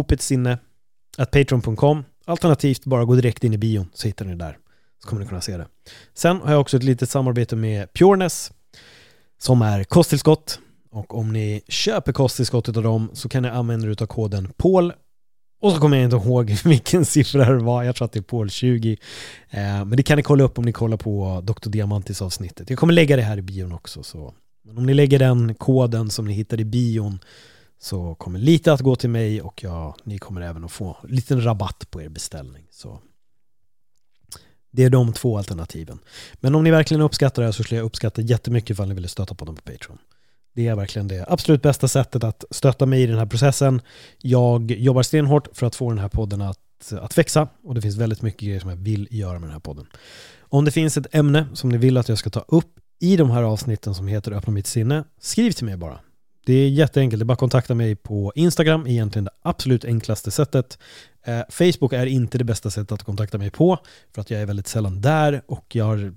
patreon.com 1.25 2.03
Alternativt 2.25 2.86
bara 2.86 3.05
gå 3.05 3.15
direkt 3.15 3.43
in 3.43 3.53
i 3.53 3.58
bion 3.58 3.89
så 3.93 4.08
hittar 4.08 4.25
ni 4.25 4.32
det 4.32 4.38
där. 4.38 4.58
Så 5.03 5.10
kommer 5.10 5.21
ni 5.21 5.27
kunna 5.27 5.41
se 5.41 5.58
det. 5.58 5.67
Sen 6.13 6.41
har 6.41 6.51
jag 6.51 6.62
också 6.62 6.77
ett 6.77 6.84
litet 6.84 7.10
samarbete 7.10 7.55
med 7.55 7.93
Pureness 7.93 8.51
som 9.38 9.62
är 9.62 9.84
kosttillskott. 9.84 10.60
Och 10.91 11.17
om 11.17 11.34
ni 11.34 11.62
köper 11.67 12.12
kosttillskottet 12.12 12.77
av 12.77 12.84
dem 12.84 13.10
så 13.13 13.29
kan 13.29 13.43
ni 13.43 13.49
använda 13.49 13.88
er 13.88 14.03
av 14.03 14.05
koden 14.05 14.53
PAUL 14.58 14.93
och 15.62 15.71
så 15.71 15.79
kommer 15.79 15.97
jag 15.97 16.03
inte 16.03 16.15
ihåg 16.15 16.49
vilken 16.65 17.05
siffra 17.05 17.53
det 17.53 17.63
var. 17.63 17.84
Jag 17.84 17.95
tror 17.95 18.05
att 18.05 18.12
det 18.12 18.19
är 18.19 18.23
Paul 18.23 18.49
20. 18.49 18.97
Eh, 19.49 19.60
men 19.60 19.89
det 19.89 20.03
kan 20.03 20.17
ni 20.17 20.24
kolla 20.24 20.43
upp 20.43 20.57
om 20.57 20.65
ni 20.65 20.72
kollar 20.72 20.97
på 20.97 21.41
Dr. 21.43 21.70
Diamantis 21.70 22.22
avsnittet. 22.22 22.70
Jag 22.70 22.80
kommer 22.80 22.93
lägga 22.93 23.15
det 23.15 23.22
här 23.22 23.38
i 23.38 23.41
bion 23.41 23.72
också. 23.72 24.03
Så. 24.03 24.34
Men 24.65 24.78
om 24.78 24.86
ni 24.86 24.93
lägger 24.93 25.20
den 25.20 25.55
koden 25.55 26.09
som 26.09 26.26
ni 26.26 26.34
hittar 26.34 26.59
i 26.59 26.65
bion 26.65 27.20
så 27.82 28.15
kommer 28.15 28.39
lite 28.39 28.73
att 28.73 28.82
gå 28.82 28.95
till 28.95 29.09
mig 29.09 29.41
och 29.41 29.63
jag, 29.63 29.95
ni 30.03 30.17
kommer 30.17 30.41
även 30.41 30.63
att 30.63 30.71
få 30.71 30.97
en 31.03 31.09
liten 31.09 31.43
rabatt 31.43 31.91
på 31.91 32.01
er 32.01 32.09
beställning. 32.09 32.67
Så 32.71 32.99
det 34.71 34.84
är 34.84 34.89
de 34.89 35.13
två 35.13 35.38
alternativen. 35.38 35.99
Men 36.34 36.55
om 36.55 36.63
ni 36.63 36.71
verkligen 36.71 37.01
uppskattar 37.01 37.41
det 37.41 37.47
här 37.47 37.51
så 37.51 37.63
skulle 37.63 37.77
jag 37.77 37.86
uppskatta 37.86 38.21
jättemycket 38.21 38.69
ifall 38.69 38.88
ni 38.88 38.93
ville 38.93 39.07
stötta 39.07 39.36
på 39.36 39.45
dem 39.45 39.55
på 39.55 39.61
Patreon. 39.61 39.97
Det 40.55 40.67
är 40.67 40.75
verkligen 40.75 41.07
det 41.07 41.25
absolut 41.30 41.61
bästa 41.61 41.88
sättet 41.88 42.23
att 42.23 42.45
stötta 42.51 42.86
mig 42.86 43.03
i 43.03 43.05
den 43.05 43.17
här 43.17 43.25
processen. 43.25 43.82
Jag 44.17 44.71
jobbar 44.71 45.03
stenhårt 45.03 45.47
för 45.53 45.67
att 45.67 45.75
få 45.75 45.89
den 45.89 45.99
här 45.99 46.09
podden 46.09 46.41
att, 46.41 46.93
att 46.93 47.17
växa 47.17 47.47
och 47.63 47.75
det 47.75 47.82
finns 47.82 47.97
väldigt 47.97 48.21
mycket 48.21 48.41
grejer 48.41 48.59
som 48.59 48.69
jag 48.69 48.77
vill 48.77 49.07
göra 49.11 49.34
med 49.34 49.41
den 49.41 49.51
här 49.51 49.59
podden. 49.59 49.88
Om 50.39 50.65
det 50.65 50.71
finns 50.71 50.97
ett 50.97 51.15
ämne 51.15 51.47
som 51.53 51.69
ni 51.69 51.77
vill 51.77 51.97
att 51.97 52.09
jag 52.09 52.17
ska 52.17 52.30
ta 52.30 52.45
upp 52.47 52.80
i 52.99 53.17
de 53.17 53.30
här 53.30 53.43
avsnitten 53.43 53.95
som 53.95 54.07
heter 54.07 54.32
Öppna 54.32 54.53
mitt 54.53 54.67
sinne, 54.67 55.03
skriv 55.19 55.51
till 55.51 55.65
mig 55.65 55.77
bara. 55.77 55.99
Det 56.50 56.56
är 56.56 56.70
jätteenkelt, 56.70 57.20
det 57.20 57.24
är 57.24 57.26
bara 57.26 57.34
att 57.34 57.39
kontakta 57.39 57.76
mig 57.76 57.95
på 57.95 58.32
Instagram, 58.36 58.88
egentligen 58.88 59.26
det 59.26 59.32
absolut 59.41 59.86
enklaste 59.86 60.32
sättet. 60.32 60.80
Eh, 61.26 61.41
Facebook 61.50 61.93
är 61.93 62.06
inte 62.06 62.38
det 62.38 62.43
bästa 62.43 62.72
sättet 62.72 62.91
att 62.91 63.04
kontakta 63.04 63.38
mig 63.38 63.52
på, 63.52 63.80
för 64.14 64.22
att 64.22 64.32
jag 64.32 64.41
är 64.41 64.45
väldigt 64.45 64.68
sällan 64.68 65.02
där 65.02 65.41
och 65.47 65.66
jag 65.76 65.86
har, 65.86 66.14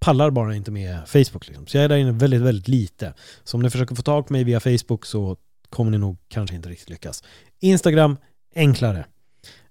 pallar 0.00 0.30
bara 0.30 0.54
inte 0.54 0.70
med 0.70 1.08
Facebook. 1.08 1.48
Liksom. 1.48 1.66
Så 1.66 1.76
jag 1.76 1.84
är 1.84 1.88
där 1.88 1.96
inne 1.96 2.12
väldigt, 2.12 2.40
väldigt 2.40 2.68
lite. 2.68 3.14
Så 3.44 3.56
om 3.56 3.62
ni 3.62 3.70
försöker 3.70 3.94
få 3.94 4.02
tag 4.02 4.26
på 4.26 4.32
mig 4.32 4.44
via 4.44 4.60
Facebook 4.60 5.06
så 5.06 5.36
kommer 5.68 5.90
ni 5.90 5.98
nog 5.98 6.16
kanske 6.28 6.56
inte 6.56 6.68
riktigt 6.68 6.90
lyckas. 6.90 7.24
Instagram, 7.60 8.16
enklare. 8.54 9.06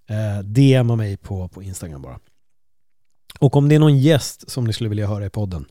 Eh, 0.09 0.39
DMa 0.43 0.95
mig 0.95 1.17
på, 1.17 1.47
på 1.47 1.63
Instagram 1.63 2.01
bara. 2.01 2.19
Och 3.39 3.55
om 3.55 3.69
det 3.69 3.75
är 3.75 3.79
någon 3.79 3.97
gäst 3.97 4.51
som 4.51 4.63
ni 4.63 4.73
skulle 4.73 4.89
vilja 4.89 5.07
höra 5.07 5.25
i 5.25 5.29
podden 5.29 5.65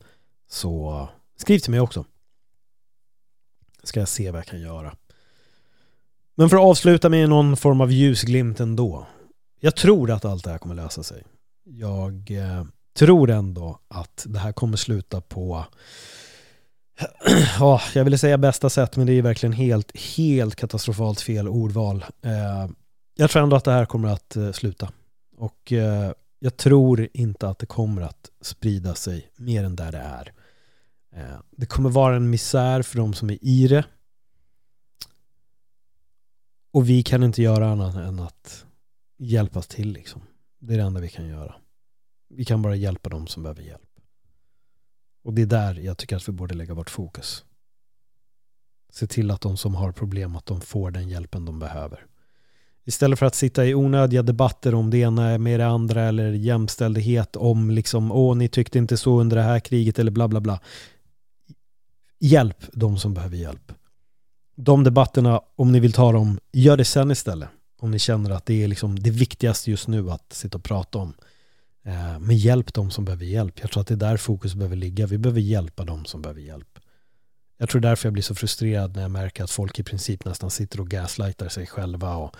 så 0.49 1.09
skriv 1.37 1.59
till 1.59 1.71
mig 1.71 1.79
också. 1.79 2.05
Ska 3.87 3.99
jag 3.99 4.09
se 4.09 4.31
vad 4.31 4.39
jag 4.39 4.45
kan 4.45 4.61
göra. 4.61 4.95
Men 6.35 6.49
för 6.49 6.57
att 6.57 6.63
avsluta 6.63 7.09
med 7.09 7.29
någon 7.29 7.57
form 7.57 7.81
av 7.81 7.91
ljusglimt 7.91 8.59
ändå. 8.59 9.07
Jag 9.59 9.75
tror 9.75 10.11
att 10.11 10.25
allt 10.25 10.43
det 10.43 10.49
här 10.49 10.57
kommer 10.57 10.75
lösa 10.75 11.03
sig. 11.03 11.23
Jag 11.63 12.31
eh, 12.31 12.65
tror 12.97 13.29
ändå 13.29 13.79
att 13.87 14.25
det 14.27 14.39
här 14.39 14.51
kommer 14.51 14.77
sluta 14.77 15.21
på 15.21 15.65
ja, 17.59 17.81
jag 17.93 18.03
ville 18.03 18.17
säga 18.17 18.37
bästa 18.37 18.69
sätt 18.69 18.95
men 18.95 19.07
det 19.07 19.13
är 19.13 19.21
verkligen 19.21 19.53
helt, 19.53 19.97
helt 19.97 20.55
katastrofalt 20.55 21.21
fel 21.21 21.47
ordval. 21.47 22.05
Eh, 22.21 22.69
jag 23.15 23.29
tror 23.29 23.43
ändå 23.43 23.55
att 23.55 23.63
det 23.63 23.71
här 23.71 23.85
kommer 23.85 24.09
att 24.09 24.35
eh, 24.35 24.51
sluta. 24.51 24.91
Och 25.37 25.71
eh, 25.71 26.11
jag 26.39 26.57
tror 26.57 27.07
inte 27.13 27.49
att 27.49 27.59
det 27.59 27.65
kommer 27.65 28.01
att 28.01 28.29
sprida 28.41 28.95
sig 28.95 29.27
mer 29.35 29.63
än 29.63 29.75
där 29.75 29.91
det 29.91 29.97
är. 29.97 30.33
Det 31.51 31.65
kommer 31.65 31.89
vara 31.89 32.15
en 32.15 32.29
misär 32.29 32.81
för 32.81 32.97
de 32.97 33.13
som 33.13 33.29
är 33.29 33.37
i 33.41 33.67
det. 33.67 33.85
Och 36.71 36.89
vi 36.89 37.03
kan 37.03 37.23
inte 37.23 37.41
göra 37.41 37.69
annat 37.69 37.95
än 37.95 38.19
att 38.19 38.65
hjälpas 39.17 39.67
till 39.67 39.91
liksom. 39.91 40.21
Det 40.59 40.73
är 40.73 40.77
det 40.77 40.83
enda 40.83 40.99
vi 40.99 41.09
kan 41.09 41.27
göra. 41.27 41.55
Vi 42.29 42.45
kan 42.45 42.61
bara 42.61 42.75
hjälpa 42.75 43.09
de 43.09 43.27
som 43.27 43.43
behöver 43.43 43.61
hjälp. 43.61 43.81
Och 45.23 45.33
det 45.33 45.41
är 45.41 45.45
där 45.45 45.75
jag 45.75 45.97
tycker 45.97 46.15
att 46.15 46.27
vi 46.27 46.31
borde 46.31 46.55
lägga 46.55 46.73
vårt 46.73 46.89
fokus. 46.89 47.45
Se 48.89 49.07
till 49.07 49.31
att 49.31 49.41
de 49.41 49.57
som 49.57 49.75
har 49.75 49.91
problem, 49.91 50.35
att 50.35 50.45
de 50.45 50.61
får 50.61 50.91
den 50.91 51.09
hjälpen 51.09 51.45
de 51.45 51.59
behöver. 51.59 52.05
Istället 52.85 53.19
för 53.19 53.25
att 53.25 53.35
sitta 53.35 53.65
i 53.65 53.75
onödiga 53.75 54.21
debatter 54.21 54.75
om 54.75 54.89
det 54.89 54.97
ena 54.97 55.37
med 55.37 55.59
det 55.59 55.67
andra 55.67 56.03
eller 56.03 56.31
jämställdhet 56.31 57.35
om 57.35 57.71
liksom, 57.71 58.11
åh, 58.11 58.35
ni 58.35 58.49
tyckte 58.49 58.77
inte 58.77 58.97
så 58.97 59.19
under 59.19 59.37
det 59.37 59.43
här 59.43 59.59
kriget 59.59 59.99
eller 59.99 60.11
bla 60.11 60.27
bla 60.27 60.39
bla. 60.39 60.59
Hjälp 62.19 62.63
de 62.73 62.97
som 62.97 63.13
behöver 63.13 63.37
hjälp. 63.37 63.71
De 64.55 64.83
debatterna, 64.83 65.41
om 65.55 65.71
ni 65.71 65.79
vill 65.79 65.93
ta 65.93 66.11
dem, 66.11 66.39
gör 66.51 66.77
det 66.77 66.85
sen 66.85 67.11
istället. 67.11 67.49
Om 67.79 67.91
ni 67.91 67.99
känner 67.99 68.29
att 68.29 68.45
det 68.45 68.63
är 68.63 68.67
liksom 68.67 68.99
det 68.99 69.11
viktigaste 69.11 69.71
just 69.71 69.87
nu 69.87 70.11
att 70.11 70.33
sitta 70.33 70.57
och 70.57 70.63
prata 70.63 70.97
om. 70.97 71.13
Eh, 71.85 72.19
men 72.19 72.37
hjälp 72.37 72.73
de 72.73 72.91
som 72.91 73.05
behöver 73.05 73.25
hjälp. 73.25 73.59
Jag 73.61 73.71
tror 73.71 73.81
att 73.81 73.87
det 73.87 73.93
är 73.93 73.95
där 73.95 74.17
fokus 74.17 74.55
behöver 74.55 74.75
ligga. 74.75 75.07
Vi 75.07 75.17
behöver 75.17 75.41
hjälpa 75.41 75.83
de 75.83 76.05
som 76.05 76.21
behöver 76.21 76.41
hjälp. 76.41 76.79
Jag 77.57 77.69
tror 77.69 77.81
därför 77.81 78.07
jag 78.07 78.13
blir 78.13 78.23
så 78.23 78.35
frustrerad 78.35 78.95
när 78.95 79.01
jag 79.01 79.11
märker 79.11 79.43
att 79.43 79.51
folk 79.51 79.79
i 79.79 79.83
princip 79.83 80.25
nästan 80.25 80.51
sitter 80.51 80.79
och 80.79 80.89
gaslightar 80.89 81.49
sig 81.49 81.67
själva 81.67 82.15
och 82.15 82.35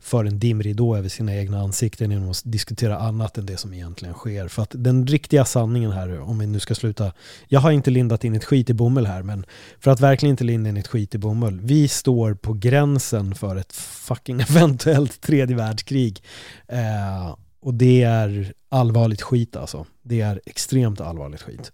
för 0.00 0.24
en 0.24 0.38
dimridå 0.38 0.96
över 0.96 1.08
sina 1.08 1.34
egna 1.34 1.60
ansikten 1.60 2.10
genom 2.10 2.30
att 2.30 2.42
diskutera 2.44 2.98
annat 2.98 3.38
än 3.38 3.46
det 3.46 3.56
som 3.56 3.74
egentligen 3.74 4.14
sker. 4.14 4.48
För 4.48 4.62
att 4.62 4.74
den 4.74 5.06
riktiga 5.06 5.44
sanningen 5.44 5.92
här, 5.92 6.20
om 6.20 6.38
vi 6.38 6.46
nu 6.46 6.60
ska 6.60 6.74
sluta, 6.74 7.12
jag 7.48 7.60
har 7.60 7.70
inte 7.70 7.90
lindat 7.90 8.24
in 8.24 8.34
ett 8.34 8.44
skit 8.44 8.70
i 8.70 8.74
bomull 8.74 9.06
här, 9.06 9.22
men 9.22 9.46
för 9.80 9.90
att 9.90 10.00
verkligen 10.00 10.30
inte 10.30 10.44
linda 10.44 10.70
in 10.70 10.76
ett 10.76 10.88
skit 10.88 11.14
i 11.14 11.18
bomull, 11.18 11.60
vi 11.60 11.88
står 11.88 12.34
på 12.34 12.52
gränsen 12.52 13.34
för 13.34 13.56
ett 13.56 13.72
fucking 13.72 14.40
eventuellt 14.50 15.20
tredje 15.20 15.56
världskrig. 15.56 16.22
Eh, 16.68 17.36
och 17.60 17.74
det 17.74 18.02
är 18.02 18.52
allvarligt 18.68 19.22
skit 19.22 19.56
alltså. 19.56 19.86
Det 20.02 20.20
är 20.20 20.40
extremt 20.46 21.00
allvarligt 21.00 21.42
skit. 21.42 21.72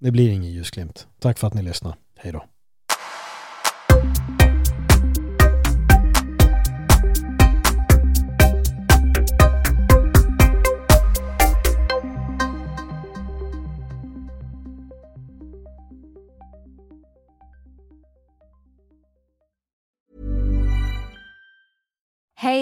Det 0.00 0.10
blir 0.10 0.30
ingen 0.30 0.52
ljusglimt. 0.52 1.06
Tack 1.18 1.38
för 1.38 1.46
att 1.46 1.54
ni 1.54 1.62
lyssnade. 1.62 1.96
Hej 2.16 2.32
då. 2.32 2.44